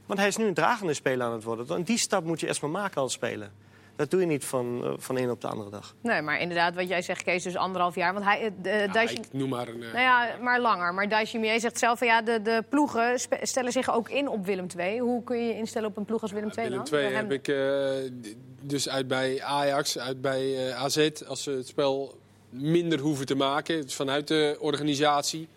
[0.06, 1.76] Want hij is nu een dragende speler aan het worden.
[1.76, 3.50] En die stap moet je eerst maar maken als speler.
[3.96, 5.94] Dat doe je niet van, uh, van een op de andere dag.
[6.00, 8.12] Nee, maar inderdaad, wat jij zegt, Kees, dus anderhalf jaar.
[8.12, 9.14] Want hij, uh, ja, Daichi...
[9.14, 9.82] ik noem maar een...
[9.82, 9.92] Uh...
[9.92, 10.94] Nou ja, maar langer.
[10.94, 14.66] Maar Daishimier zegt zelf van ja, de, de ploegen stellen zich ook in op Willem
[14.76, 15.00] II.
[15.00, 17.30] Hoe kun je je instellen op een ploeg als Willem II Willem II heb hem...
[17.30, 17.46] ik
[18.60, 21.10] dus uit bij Ajax, uit bij AZ.
[21.26, 22.18] Als ze het spel
[22.48, 25.48] minder hoeven te maken, dus vanuit de organisatie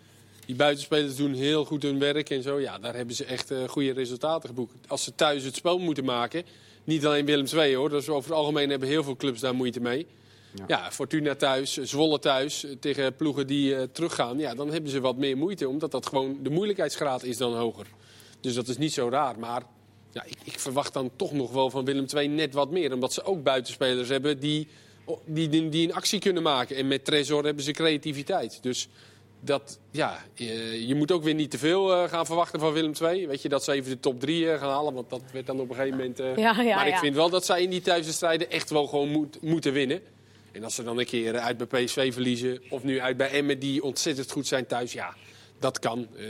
[0.46, 2.60] die buitenspelers doen heel goed hun werk en zo.
[2.60, 4.72] Ja, daar hebben ze echt uh, goede resultaten geboekt.
[4.88, 6.44] Als ze thuis het spel moeten maken,
[6.84, 7.88] niet alleen Willem II hoor.
[7.88, 10.06] Dus over het algemeen hebben heel veel clubs daar moeite mee.
[10.54, 10.64] Ja.
[10.66, 14.38] ja, Fortuna thuis, Zwolle thuis, eh, tegen ploegen die uh, teruggaan.
[14.38, 17.86] Ja, dan hebben ze wat meer moeite, omdat dat gewoon de moeilijkheidsgraad is dan hoger.
[18.40, 19.38] Dus dat is niet zo raar.
[19.38, 19.62] Maar
[20.12, 22.92] ja, ik, ik verwacht dan toch nog wel van Willem II net wat meer.
[22.92, 24.68] Omdat ze ook buitenspelers hebben die
[25.24, 26.76] die, die, die een actie kunnen maken.
[26.76, 28.58] En met Trezor hebben ze creativiteit.
[28.62, 28.88] Dus
[29.40, 32.92] dat, ja, je, je moet ook weer niet te veel eh, gaan verwachten van Willem
[33.02, 33.26] II.
[33.26, 35.60] Weet je, dat ze even de top 3 uh, gaan halen, want dat werd dan
[35.60, 36.20] op een gegeven moment...
[36.20, 39.08] Uh, ja, ja, maar ik vind wel dat zij in die thuiswedstrijden echt wel gewoon
[39.08, 40.00] moet, moeten winnen.
[40.52, 43.58] En als ze dan een keer uit bij PSV verliezen, of nu uit bij Emmen,
[43.58, 45.14] die ontzettend goed zijn thuis, ja,
[45.58, 46.08] dat kan.
[46.16, 46.26] Uh,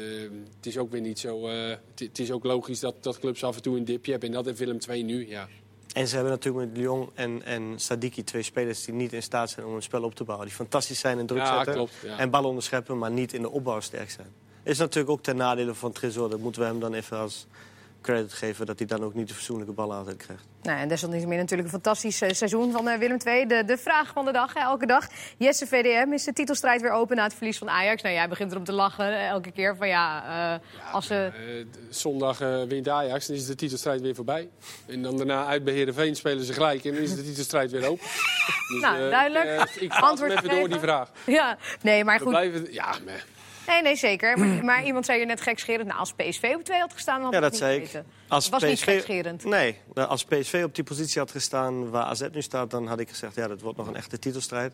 [0.57, 1.49] het is ook weer niet zo.
[1.95, 4.29] Het is ook logisch dat, dat clubs af en toe een dipje hebben.
[4.29, 5.49] En dat heeft Willem II nu, ja.
[5.97, 9.51] En ze hebben natuurlijk met Lyon en, en Sadiki twee spelers die niet in staat
[9.51, 10.47] zijn om een spel op te bouwen.
[10.47, 12.19] Die fantastisch zijn in druk Ja, zetten klopt, ja.
[12.19, 14.27] en ballen onderscheppen, maar niet in de opbouw sterk zijn.
[14.63, 16.31] Is natuurlijk ook ten nadele van Tresor.
[16.31, 17.47] Dat moeten we hem dan even als
[18.07, 20.45] credit geven dat hij dan ook niet de fatsoenlijke ballen altijd krijgt.
[20.63, 23.47] Nou, en desalniettemin natuurlijk een fantastisch eh, seizoen van eh, Willem II.
[23.47, 25.07] De, de vraag van de dag, hè, elke dag.
[25.37, 28.03] Jesse VDM, is de titelstrijd weer open na het verlies van Ajax?
[28.03, 29.77] Nou, jij begint erom te lachen eh, elke keer.
[29.77, 31.31] Van ja, eh, als ze...
[31.91, 34.49] Zondag eh, wint Ajax, dan is de titelstrijd weer voorbij.
[34.87, 37.87] En dan daarna uit bij Heerenveen spelen ze gelijk en dan is de titelstrijd weer
[37.89, 38.07] open.
[38.73, 39.71] Dus, Nou, eh, duidelijk.
[39.75, 41.11] Ik, ga Antwoord even door die vraag.
[41.27, 42.33] Ja, nee, maar We goed.
[42.33, 43.25] blijven, ja, maar,
[43.67, 44.39] Nee, nee, zeker.
[44.39, 45.87] Maar, maar iemand zei je net gekscherend.
[45.87, 48.03] Nou, als PSV op twee had gestaan, dan had Ja, dat het zei niet ik.
[48.29, 49.45] Als was niet gekscherend.
[49.45, 52.71] Nee, nou, als PSV op die positie had gestaan waar AZ nu staat...
[52.71, 54.73] dan had ik gezegd, ja, dat wordt nog een echte titelstrijd.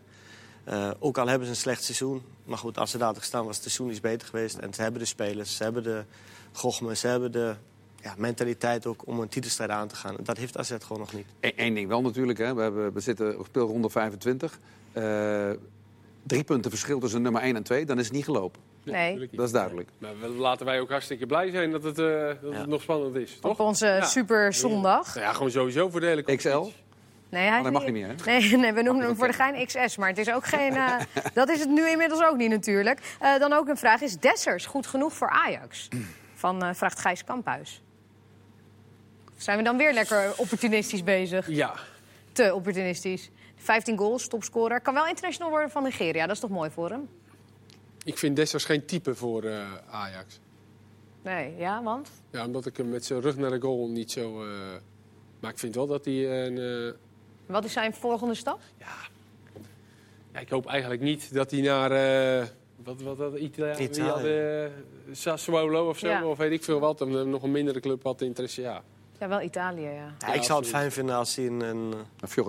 [0.63, 2.21] Eh, ook al hebben ze een slecht seizoen.
[2.45, 4.57] Maar goed, als ze daar hadden gestaan was het seizoen iets beter geweest.
[4.57, 6.03] En ze hebben de spelers, ze hebben de
[6.51, 7.55] gochme, ze hebben de
[8.01, 10.15] ja, mentaliteit ook om een titelstrijd aan te gaan.
[10.23, 11.25] Dat heeft AZ gewoon nog niet.
[11.39, 12.39] Eén ding wel natuurlijk.
[12.39, 12.53] Hè.
[12.53, 14.59] We, hebben, we zitten op speelronde 25.
[14.91, 15.49] Eh,
[16.23, 17.85] drie punten verschil tussen nummer 1 en 2.
[17.85, 18.61] Dan is het niet gelopen.
[18.83, 19.29] Nee.
[19.31, 19.89] Dat is duidelijk.
[19.97, 22.57] Maar laten wij ook hartstikke blij zijn dat het, eh, dat Ja.
[22.59, 23.37] het nog spannend is.
[23.39, 23.51] Toch?
[23.51, 24.05] Op onze Ja.
[24.05, 25.13] super zondag.
[25.15, 26.47] Nou ja, gewoon sowieso voor de hele XL?
[27.29, 28.13] Nee, hij Oh, dat mag niet meer, hè?
[28.25, 29.97] Nee, nee, we noemen hem voor de gein XS.
[29.97, 30.73] Maar het is ook geen.
[30.75, 30.95] eh,
[31.33, 32.99] dat is het nu inmiddels ook niet natuurlijk.
[33.19, 35.87] Eh, dan ook een vraag: is Dessers goed genoeg voor Ajax?
[36.33, 37.81] Van eh, vraagt Gijs Kamphuis.
[39.37, 41.47] Zijn we dan weer lekker opportunistisch bezig?
[41.49, 41.73] Ja,
[42.31, 43.29] Te opportunistisch.
[43.57, 44.81] 15 goals, topscorer.
[44.81, 46.25] Kan wel international worden van Nigeria.
[46.25, 47.09] Dat is toch mooi voor hem?
[48.03, 50.39] Ik vind Dessers geen type voor eh, Ajax.
[51.21, 52.09] Nee, ja, want?
[52.31, 54.41] Ja, omdat ik hem met zijn rug naar de goal niet zo...
[54.43, 54.47] eh,
[55.39, 56.57] maar ik vind wel dat hij een...
[56.87, 56.93] eh,
[57.45, 58.59] Wat is zijn volgende stap?
[58.77, 61.91] Ja, ik hoop eigenlijk niet dat hij naar.
[61.91, 62.47] eh,
[62.83, 63.83] wat wat dat Italië?
[63.83, 64.29] Italië.
[64.61, 64.71] had,
[65.17, 66.25] Sassuolo of zo, Ja.
[66.25, 67.01] of weet ik veel wat.
[67.01, 68.61] Een, nog een mindere club had interesse.
[68.61, 68.83] Ja.
[69.19, 69.91] Ja, wel Italië, ja.
[69.91, 71.93] Ja, Ja, ik zou het fijn vinden als hij een, een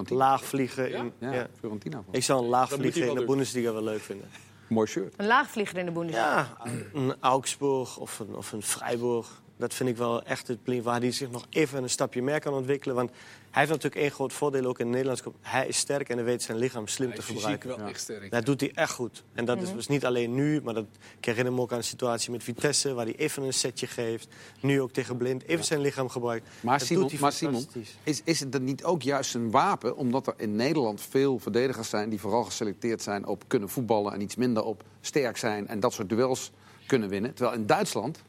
[0.09, 0.99] laag vliegen Ja?
[0.99, 1.13] in...
[1.19, 1.47] Ja, ja.
[1.59, 2.03] Fiorentina.
[2.11, 3.25] Ik zou een laag vliegen in de.
[3.25, 4.29] Bundesliga wel leuk vinden.
[4.69, 5.15] Mooi shirt.
[5.17, 6.49] Een laagvlieger in de Bundesliga.
[6.65, 9.43] Ja, een Augsburg of een, of een Freiburg.
[9.57, 12.41] Dat vind ik wel echt het plek waar hij zich nog even een stapje meer
[12.41, 12.97] kan ontwikkelen.
[12.97, 15.35] Want hij heeft natuurlijk één groot voordeel ook in de Nederlandse club.
[15.41, 17.69] Hij is sterk en hij weet zijn lichaam slim Hij te gebruiken.
[17.69, 17.89] wel Ja.
[17.89, 18.31] echt sterk.
[18.31, 19.25] Dat doet hij echt goed.
[19.35, 19.65] En dat Mhm.
[19.67, 20.85] is dus niet alleen nu, maar dat,
[21.19, 22.93] ik herinner me ook aan de situatie met Vitesse...
[22.95, 24.29] waar hij even een setje geeft.
[24.61, 25.43] Nu ook tegen Blind.
[25.47, 26.47] Even zijn lichaam gebruikt.
[26.61, 27.97] Maar Dat Simon, doet hij maar Simon fantastisch.
[28.03, 29.97] is, is het dan niet ook juist een wapen?
[29.97, 34.21] Omdat er in Nederland veel verdedigers zijn die vooral geselecteerd zijn op kunnen voetballen en
[34.21, 36.51] iets minder op sterk zijn en dat soort duels
[36.87, 37.35] kunnen winnen.
[37.35, 38.23] Terwijl in Duitsland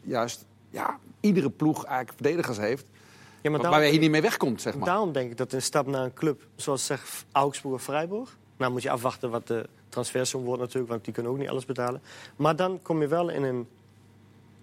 [0.00, 2.86] juist ja, iedere ploeg eigenlijk verdedigers heeft
[3.40, 4.88] Ja, maar waar je hier niet mee wegkomt, zeg maar.
[4.88, 8.36] daarom denk ik dat een stap naar een club zoals zeg Augsburg of Freiburg...
[8.56, 11.64] Nou moet je afwachten wat de transfersom wordt natuurlijk, want die kunnen ook niet alles
[11.64, 12.02] betalen.
[12.36, 13.68] Maar dan kom je wel in een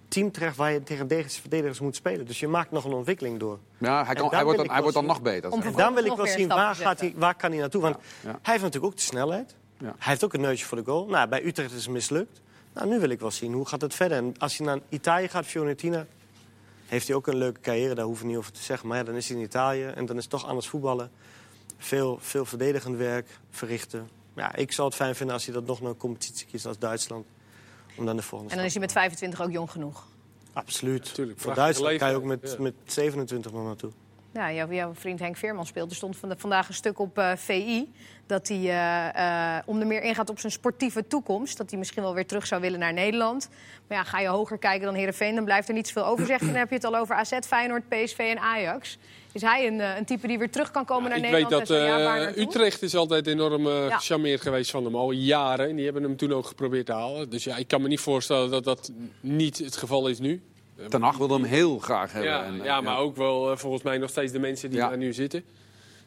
[0.08, 2.26] team terecht waar je tegen deze verdedigers moet spelen.
[2.26, 3.60] Dus je maakt nog een ontwikkeling door.
[3.78, 5.52] Ja, hij, kan, hij, wordt dan, hij wordt dan nog beter.
[5.52, 7.82] En dan wil ik wel zien waar, gaat hij, waar kan hij naartoe.
[7.82, 8.30] Want Ja.
[8.30, 9.56] hij heeft natuurlijk ook de snelheid.
[9.78, 9.86] Ja.
[9.86, 11.06] Hij heeft ook een neusje voor de goal.
[11.06, 12.42] Nou, bij Utrecht is het mislukt.
[12.80, 14.18] Nou, nu wil ik wel zien hoe gaat het verder.
[14.18, 16.06] En als hij naar Italië gaat, Fiorentina,
[16.86, 17.96] heeft hij ook een leuke carrière.
[17.96, 18.88] Daar hoeven we niet over te zeggen.
[18.88, 21.12] Maar ja, dan is hij in Italië en dan is het toch anders voetballen.
[21.78, 24.10] Veel, veel verdedigend werk verrichten.
[24.36, 26.78] Ja, ik zou het fijn vinden als hij dat nog naar een competitie kiest als
[26.78, 27.26] Duitsland.
[27.98, 30.08] Om dan de volgende En dan is hij met 25 ook jong genoeg.
[30.54, 31.14] Absoluut.
[31.14, 33.92] Tuurlijk, Voor Duitsland kan je ook met, met 27 nog naartoe.
[34.34, 35.90] Ja, jouw, jouw vriend Henk Veerman speelt.
[35.90, 37.92] Er stond vanda- vandaag een stuk op eh, VI
[38.28, 41.58] dat hij eh, eh, onder meer ingaat op zijn sportieve toekomst.
[41.58, 43.50] Dat hij misschien wel weer terug zou willen naar Nederland.
[43.88, 46.26] Maar ja, ga je hoger kijken dan Heerenveen, dan blijft er niet zoveel over.
[46.26, 48.98] Zegt dan heb je het al over AZ, Feyenoord, PSV en Ajax.
[49.32, 51.68] Is hij een, een type die weer terug kan komen naar ik weet Nederland?
[51.68, 52.38] dat?
[52.38, 53.98] Utrecht is altijd enorm Ja.
[53.98, 55.70] gecharmeerd geweest van hem, al jaren.
[55.70, 57.30] En die hebben hem toen ook geprobeerd te halen.
[57.30, 60.42] Dus ja, ik kan me niet voorstellen dat dat niet het geval is nu.
[60.90, 62.32] Ten Hag wilde hem heel graag hebben.
[62.32, 64.80] Ja, En, eh, ja, maar ook wel eh, volgens mij nog steeds de mensen die
[64.80, 64.88] Ja.
[64.90, 65.44] daar nu zitten.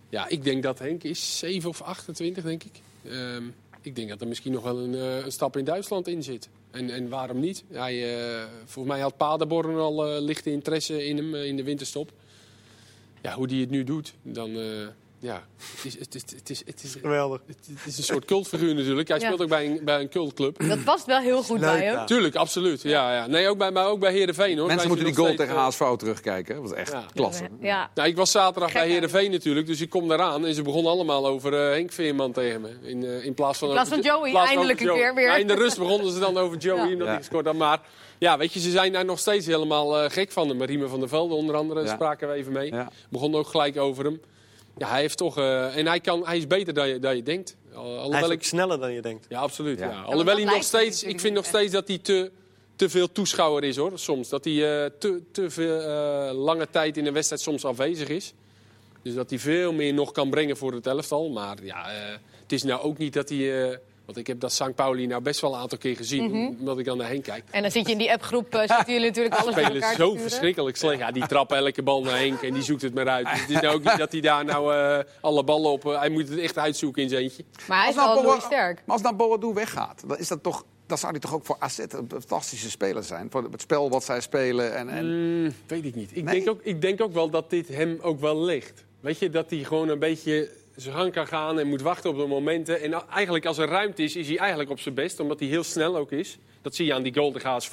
[0.08, 2.80] Ja, ik denk dat Henk is 7 of 28, denk ik.
[3.11, 3.42] Ehm,
[3.82, 6.48] ik denk dat er misschien nog wel een, eh, een stap in Duitsland in zit.
[6.70, 7.64] En, en waarom niet?
[7.72, 12.11] Hij, eh, volgens mij had Paderborn al eh, lichte interesse in hem in de winterstop.
[13.22, 14.87] Ja, hoe die het nu doet, dan, eh,
[15.22, 15.42] ja,
[15.76, 17.40] het is, het is, het is, het is, Geweldig.
[17.46, 19.08] het is een soort cultfiguur natuurlijk.
[19.08, 19.24] Hij Ja.
[19.26, 20.68] speelt ook bij een, bij een cultclub.
[20.68, 21.92] Dat past wel heel goed Leuk, bij hem.
[21.94, 22.04] ja.
[22.04, 22.82] Tuurlijk, absoluut.
[22.82, 23.26] Ja, ja.
[23.26, 24.66] Nee, ook bij, maar ook bij Heerenveen hoor.
[24.66, 26.54] Mensen moeten die goal tegen HSV terugkijken.
[26.54, 27.04] Dat was echt Ja.
[27.14, 27.48] klasse.
[27.61, 27.90] Ja.
[27.94, 30.46] Nou, ik was zaterdag Gek bij Heerenveen natuurlijk, dus ik kom daaraan.
[30.46, 32.68] En ze begonnen allemaal over eh, Henk Veerman tegen me.
[32.82, 35.26] In, eh, in plaats van, In plaats over- van Joey, eindelijk een keer weer.
[35.26, 36.92] Ja, in de rust begonnen ze dan over Joey, Ja.
[36.92, 37.12] omdat Ja.
[37.12, 37.54] ik gescoord had.
[37.56, 37.80] Maar
[38.18, 40.62] ja, weet je, ze zijn daar nog steeds helemaal eh, gek van hem.
[40.62, 41.94] Riemen van der Velde onder andere, Ja.
[41.94, 42.70] spraken we even mee.
[42.70, 42.90] Ja.
[43.11, 44.20] Begon ook gelijk over hem.
[44.78, 45.38] Ja, hij heeft toch...
[45.38, 47.56] eh, en hij, kan, hij is beter dan je, dan je denkt.
[47.74, 49.26] Al- Hij Alhoewel is ik sneller dan je denkt.
[49.28, 49.78] Ja, absoluut.
[49.78, 50.02] Ja.
[50.02, 52.30] Alhoewel hij nog steeds, ik vind nog steeds dat hij te,
[52.76, 53.98] te veel toeschouwer is hoor.
[53.98, 54.28] Soms.
[54.28, 58.32] Dat hij eh, te, te veel eh, lange tijd in een wedstrijd soms afwezig is.
[59.02, 61.30] Dus dat hij veel meer nog kan brengen voor het elftal.
[61.30, 63.78] Maar ja, eh, het is nou ook niet dat hij.
[64.12, 64.75] Want ik heb dat St.
[64.75, 66.31] Pauli nou best wel een aantal keer gezien.
[66.31, 66.46] Mhm.
[66.59, 67.44] Omdat ik dan naar hen kijk.
[67.51, 69.96] En dan zit je in die appgroep, uh, zitten jullie natuurlijk alles bij spelen elkaar
[69.98, 70.22] zo sturen.
[70.31, 70.98] verschrikkelijk slecht.
[70.98, 73.27] Ja, die trappen elke bal naar Henk en die zoekt het maar uit.
[73.31, 75.87] Dus het is nou ook niet dat hij daar nou eh, alle ballen op...
[75.87, 77.44] eh, hij moet het echt uitzoeken in zijn eentje.
[77.68, 78.83] Maar hij is Als nou wel Boa- Louis sterk.
[78.85, 81.57] Maar als nou Boadu weggaat, dan, is dat toch, dan zou hij toch ook voor
[81.59, 83.27] AZ een fantastische speler zijn.
[83.31, 84.75] Voor het spel wat zij spelen.
[84.77, 85.07] En, en...
[85.42, 86.11] Mm, weet ik niet.
[86.16, 86.35] Ik, Nee?
[86.35, 88.85] denk ook, ik denk ook wel dat dit hem ook wel ligt.
[89.01, 92.16] Weet je, dat hij gewoon een beetje zijn gang kan gaan en moet wachten op
[92.16, 92.80] de momenten.
[92.80, 95.20] En eigenlijk als er ruimte is, is hij eigenlijk op zijn best.
[95.20, 96.38] Omdat hij heel snel ook is.
[96.62, 97.72] Dat zie je aan die goal tegen HSV.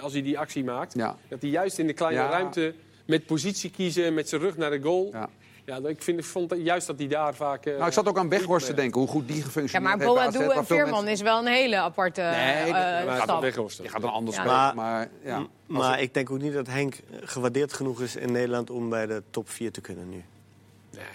[0.00, 0.94] Als hij die actie maakt.
[0.94, 1.16] Ja.
[1.28, 2.28] Dat hij juist in de kleine Ja.
[2.30, 2.74] ruimte
[3.06, 5.08] met positie kiezen, met zijn rug naar de goal.
[5.12, 5.28] Ja.
[5.64, 7.66] Ja, dat- ik, vind, ik vond juist dat hij daar vaak...
[7.66, 9.82] eh, Nou, ik zat ook aan Weghorst te goed, denken, hoe goed die Ja, gefunctioneerd
[9.98, 12.64] maar heeft AZ, Boadu waar en Veerman mensen- is wel een hele aparte Nee, eh,
[12.64, 13.80] dat- Maar hij gaat stap.
[13.82, 14.40] Die gaat een ander Ja.
[14.40, 15.46] spelen, Maar- maar ja.
[15.66, 19.22] Maar ik denk ook niet dat Henk gewaardeerd genoeg is in Nederland om bij de
[19.30, 20.24] top 4 te kunnen nu.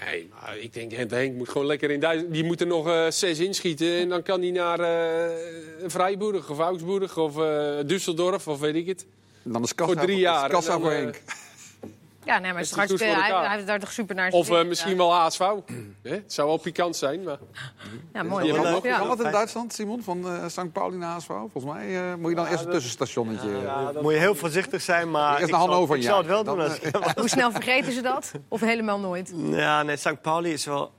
[0.06, 2.34] Nee, maar ik denk Henk, Henk moet gewoon lekker in Duitsland.
[2.34, 3.96] Die moet er nog eh, zes inschieten.
[3.96, 5.32] En dan kan hij naar eh
[5.86, 9.06] Vrijburg of Augsburg of eh Düsseldorf of weet ik het.
[9.44, 10.50] Dan is kassa Voor drie jaar.
[10.50, 11.22] Kassa voor Henk.
[12.26, 14.92] Ja, nee, maar is hij hij, heeft daar toch super naar zijn Of eh, misschien
[14.92, 14.98] ja.
[14.98, 15.40] wel HSV.
[16.04, 16.12] Hè?
[16.12, 17.24] Het zou wel pikant zijn.
[17.24, 17.38] Maar...
[18.14, 18.52] Ja, mooi.
[18.54, 19.04] Kan Ja.
[19.06, 20.72] dat in Duitsland, Simon, van eh St.
[20.72, 21.28] Pauli naar HSV?
[21.28, 23.50] Volgens mij eh, moet je dan eerst een dat- tussenstationnetje...
[24.02, 26.28] Moet je heel voorzichtig zijn, maar Eerst ik naar zou, Hannover ik een zou het
[26.28, 26.60] wel doen.
[26.60, 28.32] Als ik, Hoe snel vergeten ze dat?
[28.48, 29.34] Of helemaal nooit?
[29.52, 30.22] ja, nee, St.
[30.22, 30.92] Pauli is wel...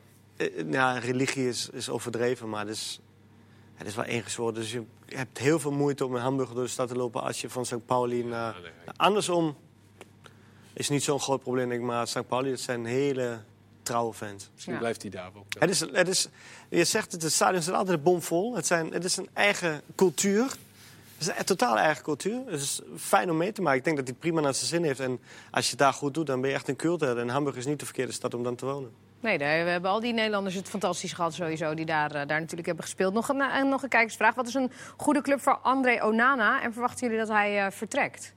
[0.70, 3.00] Ja, religie is, is overdreven, maar het is,
[3.74, 4.54] het is wel ingezworen.
[4.54, 7.22] Dus je hebt heel veel moeite om in Hamburg door de stad te lopen...
[7.22, 7.87] als je van St.
[7.87, 8.54] Pauli naar...
[8.62, 8.70] nee.
[8.96, 9.56] Andersom
[10.74, 11.87] is niet zo'n groot probleem, denk ik.
[11.87, 12.26] Maar St.
[12.28, 13.38] Pauli, het zijn hele
[13.82, 14.50] trouwe fans.
[14.52, 14.78] Misschien Ja.
[14.80, 15.46] blijft hij daar wel.
[15.58, 16.28] Het is, het is,
[16.68, 18.54] je zegt het, het stadion is altijd bomvol.
[18.54, 20.42] Het, zijn, het is een eigen cultuur.
[20.44, 22.40] Het is een totaal eigen cultuur.
[22.46, 23.78] Het is fijn om mee te maken.
[23.78, 25.00] Ik denk dat hij prima naar zijn zin heeft.
[25.00, 27.18] En als je het daar goed doet, dan ben je echt een cultheld.
[27.18, 28.90] En Hamburg is niet de verkeerde stad om dan te wonen.
[29.20, 31.74] Nee, daar, we hebben al die Nederlanders het fantastisch gehad sowieso...
[31.74, 33.14] die daar, eh, daar natuurlijk hebben gespeeld.
[33.14, 34.34] Nog een, eh, nog een kijkersvraag.
[34.34, 36.62] Wat is een goede club voor André Onana?
[36.62, 38.34] En verwachten jullie dat hij eh, vertrekt?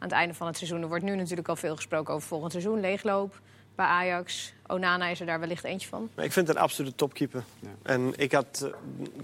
[0.00, 0.82] Aan het einde van het seizoen.
[0.82, 2.80] Er wordt nu natuurlijk al veel gesproken over volgend seizoen.
[2.80, 3.40] Leegloop
[3.74, 4.52] bij Ajax.
[4.66, 6.08] Onana is er daar wellicht eentje van.
[6.14, 7.44] Maar ik vind het een absolute topkeeper.
[7.82, 8.60] En ik had...
[8.64, 8.72] eh,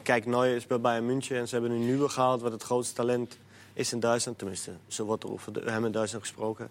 [0.02, 1.36] Kijk, Neuer is bij Bayern München.
[1.36, 3.38] En ze hebben nu Nieuwe gehaald, wat het grootste talent
[3.72, 4.38] is in Duitsland.
[4.38, 6.68] Tenminste, zo wordt er over de- hem in Duitsland gesproken.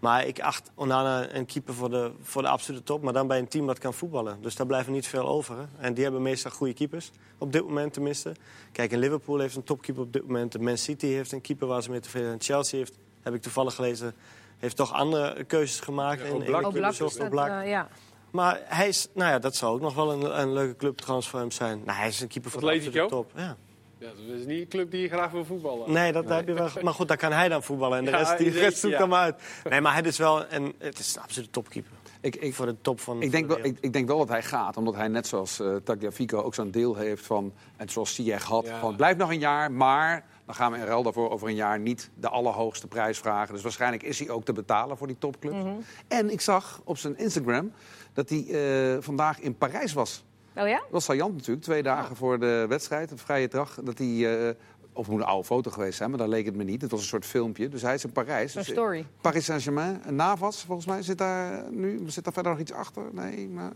[0.00, 3.02] Maar ik acht Onana een keeper voor de, voor de absolute top.
[3.02, 4.38] Maar dan bij een team dat kan voetballen.
[4.42, 5.56] Dus daar blijft niet veel over.
[5.58, 5.64] Hè?
[5.78, 7.10] En die hebben meestal goede keepers.
[7.38, 8.32] Op dit moment tenminste.
[8.72, 10.60] Kijk, in Liverpool heeft een topkeeper op dit moment.
[10.60, 12.40] Man City heeft een keeper waar ze mee tevreden zijn.
[12.42, 14.14] Chelsea heeft, heb ik toevallig gelezen...
[14.58, 16.20] heeft toch andere keuzes gemaakt.
[16.20, 16.60] Ja, in- Oblak.
[16.60, 17.64] in- Oblak dat, Oblak.
[17.64, 17.88] ja.
[18.30, 21.40] Maar hij is, nou ja, dat zou ook nog wel een, een leuke clubtransfer voor
[21.40, 21.82] hem zijn.
[21.84, 23.06] Nou, hij is een keeper voor de Atletico?
[23.06, 23.30] top.
[23.36, 23.56] Ja.
[23.98, 25.92] Ja, dat is niet een club die je graag wil voetballen.
[25.92, 26.68] Nee, dat heb je wel.
[26.82, 29.00] Maar goed, dan kan hij dan voetballen en de Ja, rest, die rest zoekt ja.
[29.00, 29.42] hem uit.
[29.68, 31.92] Nee, maar hij is wel een, het is een absolute topkeeper.
[32.20, 33.22] Ik, ik, Voor de top van.
[33.22, 36.42] Ik denk, wel, ik, denk wel dat hij gaat, omdat hij net zoals eh Tagliafico
[36.42, 37.52] ook zo'n deel heeft van...
[37.76, 38.80] en zoals Ziyech had, Ja.
[38.80, 41.80] van blijf nog een jaar, maar dan gaan we in ruil daarvoor over een jaar
[41.80, 43.54] niet de allerhoogste prijs vragen.
[43.54, 45.56] Dus waarschijnlijk is hij ook te betalen voor die topclubs.
[45.56, 45.74] Mhm.
[46.08, 47.72] En ik zag op zijn Instagram
[48.12, 50.24] dat hij eh, vandaag in Parijs was.
[50.56, 50.78] Oh ja?
[50.78, 53.78] Dat was saillant natuurlijk, twee dagen voor de wedstrijd, het vrije dag.
[53.82, 54.54] Dat hij, eh,
[54.92, 56.82] of het moet een oude foto geweest zijn, maar daar leek het me niet.
[56.82, 57.68] Het was een soort filmpje.
[57.68, 58.52] Dus hij is in Parijs.
[58.52, 59.06] Zo'n Dus, story.
[59.20, 62.02] Paris Saint-Germain, Navas volgens mij zit daar nu.
[62.06, 63.02] Zit daar verder nog iets achter?
[63.12, 63.72] Nee, maar...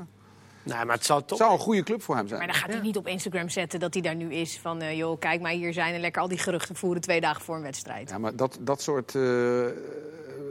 [0.64, 2.38] Nee, maar het zou zou een goede club voor hem zijn.
[2.38, 4.59] Maar dan gaat hij niet op Instagram zetten dat hij daar nu is.
[4.59, 7.42] Van, eh, joh, kijk maar hier zijn en lekker al die geruchten voeren twee dagen
[7.42, 8.11] voor een wedstrijd.
[8.11, 9.22] Ja, maar dat, dat soort eh,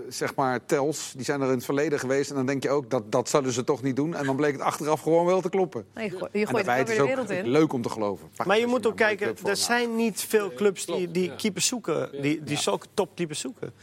[0.10, 2.30] zeg maar tels, die zijn er in het verleden geweest.
[2.30, 4.15] En dan denk je ook, dat, dat zouden ze toch niet doen.
[4.15, 5.86] En dan bleek het achteraf gewoon wel te kloppen.
[5.93, 7.47] Nee, je gooi- je gooit het weer de wereld ook in.
[7.49, 8.30] leuk om te geloven.
[8.45, 9.56] Maar je moet ook kijken, er hem.
[9.56, 11.36] zijn niet veel clubs die, die ja.
[11.36, 12.21] keepers zoeken.
[12.21, 13.73] Die, die zulke topkeepers zoeken.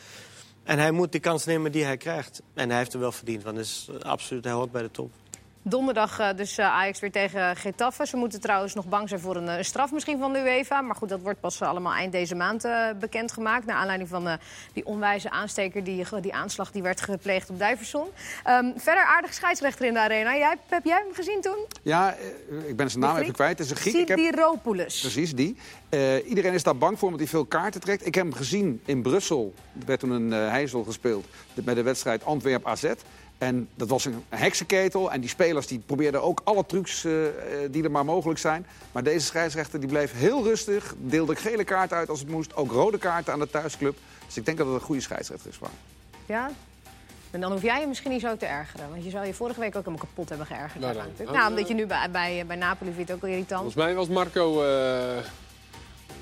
[0.63, 2.43] En hij moet die kans nemen die hij krijgt.
[2.55, 5.11] En hij heeft er wel verdiend, want het is, absoluut, hij hoort bij de top.
[5.63, 8.07] Donderdag uh, dus uh, Ajax weer tegen Getafe.
[8.07, 10.81] Ze moeten trouwens nog bang zijn voor een, een, straf misschien van de UEFA.
[10.81, 13.67] Maar goed, dat wordt pas allemaal eind deze maand uh, bekendgemaakt.
[13.67, 14.39] Naar aanleiding van
[14.73, 18.07] die onwijze aansteker, die, die aanslag die werd gepleegd op Duiverson.
[18.49, 20.37] Um, verder aardig scheidsrechter in de arena.
[20.37, 21.67] Jij, heb jij hem gezien toen?
[21.83, 22.17] Ja,
[22.67, 23.59] ik ben zijn naam even kwijt.
[23.59, 24.09] Het is een Griek.
[24.09, 25.01] Sidiropoulos.
[25.01, 25.57] Precies, die.
[26.27, 28.07] iedereen is daar bang voor omdat hij veel kaarten trekt.
[28.07, 29.55] Ik heb hem gezien in Brussel.
[29.81, 32.93] Er werd toen een heizel gespeeld met de wedstrijd Antwerp-AZ.
[33.41, 35.13] En dat was een heksenketel.
[35.13, 37.27] En die spelers die probeerden ook alle trucs uh,
[37.71, 38.67] die er maar mogelijk zijn.
[38.93, 40.95] Maar deze scheidsrechter die bleef heel rustig.
[40.99, 42.55] Deelde gele kaart uit als het moest.
[42.55, 43.97] Ook rode kaarten aan de thuisclub.
[44.27, 45.59] Dus ik denk dat het een goede scheidsrechter is.
[45.59, 45.71] Waar.
[46.27, 46.51] Ja,
[47.31, 48.91] en dan hoef jij je misschien niet zo te ergeren.
[48.91, 50.81] Want je zou je vorige week ook helemaal kapot hebben geërgerd.
[50.81, 51.35] Nou, dan.
[51.35, 53.61] nou omdat je nu bij, bij, bij Napoli vindt ook irritant.
[53.61, 55.25] Volgens mij was Marco uh,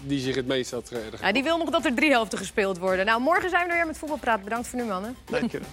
[0.01, 1.21] die zich het meest had geërgerd.
[1.21, 3.07] Ja, die wil nog dat er drie helften gespeeld worden.
[3.07, 4.45] Nou, morgen zijn we er weer met Voetbalpraat.
[4.45, 5.17] Bedankt voor nu, mannen.
[5.25, 5.61] Dank je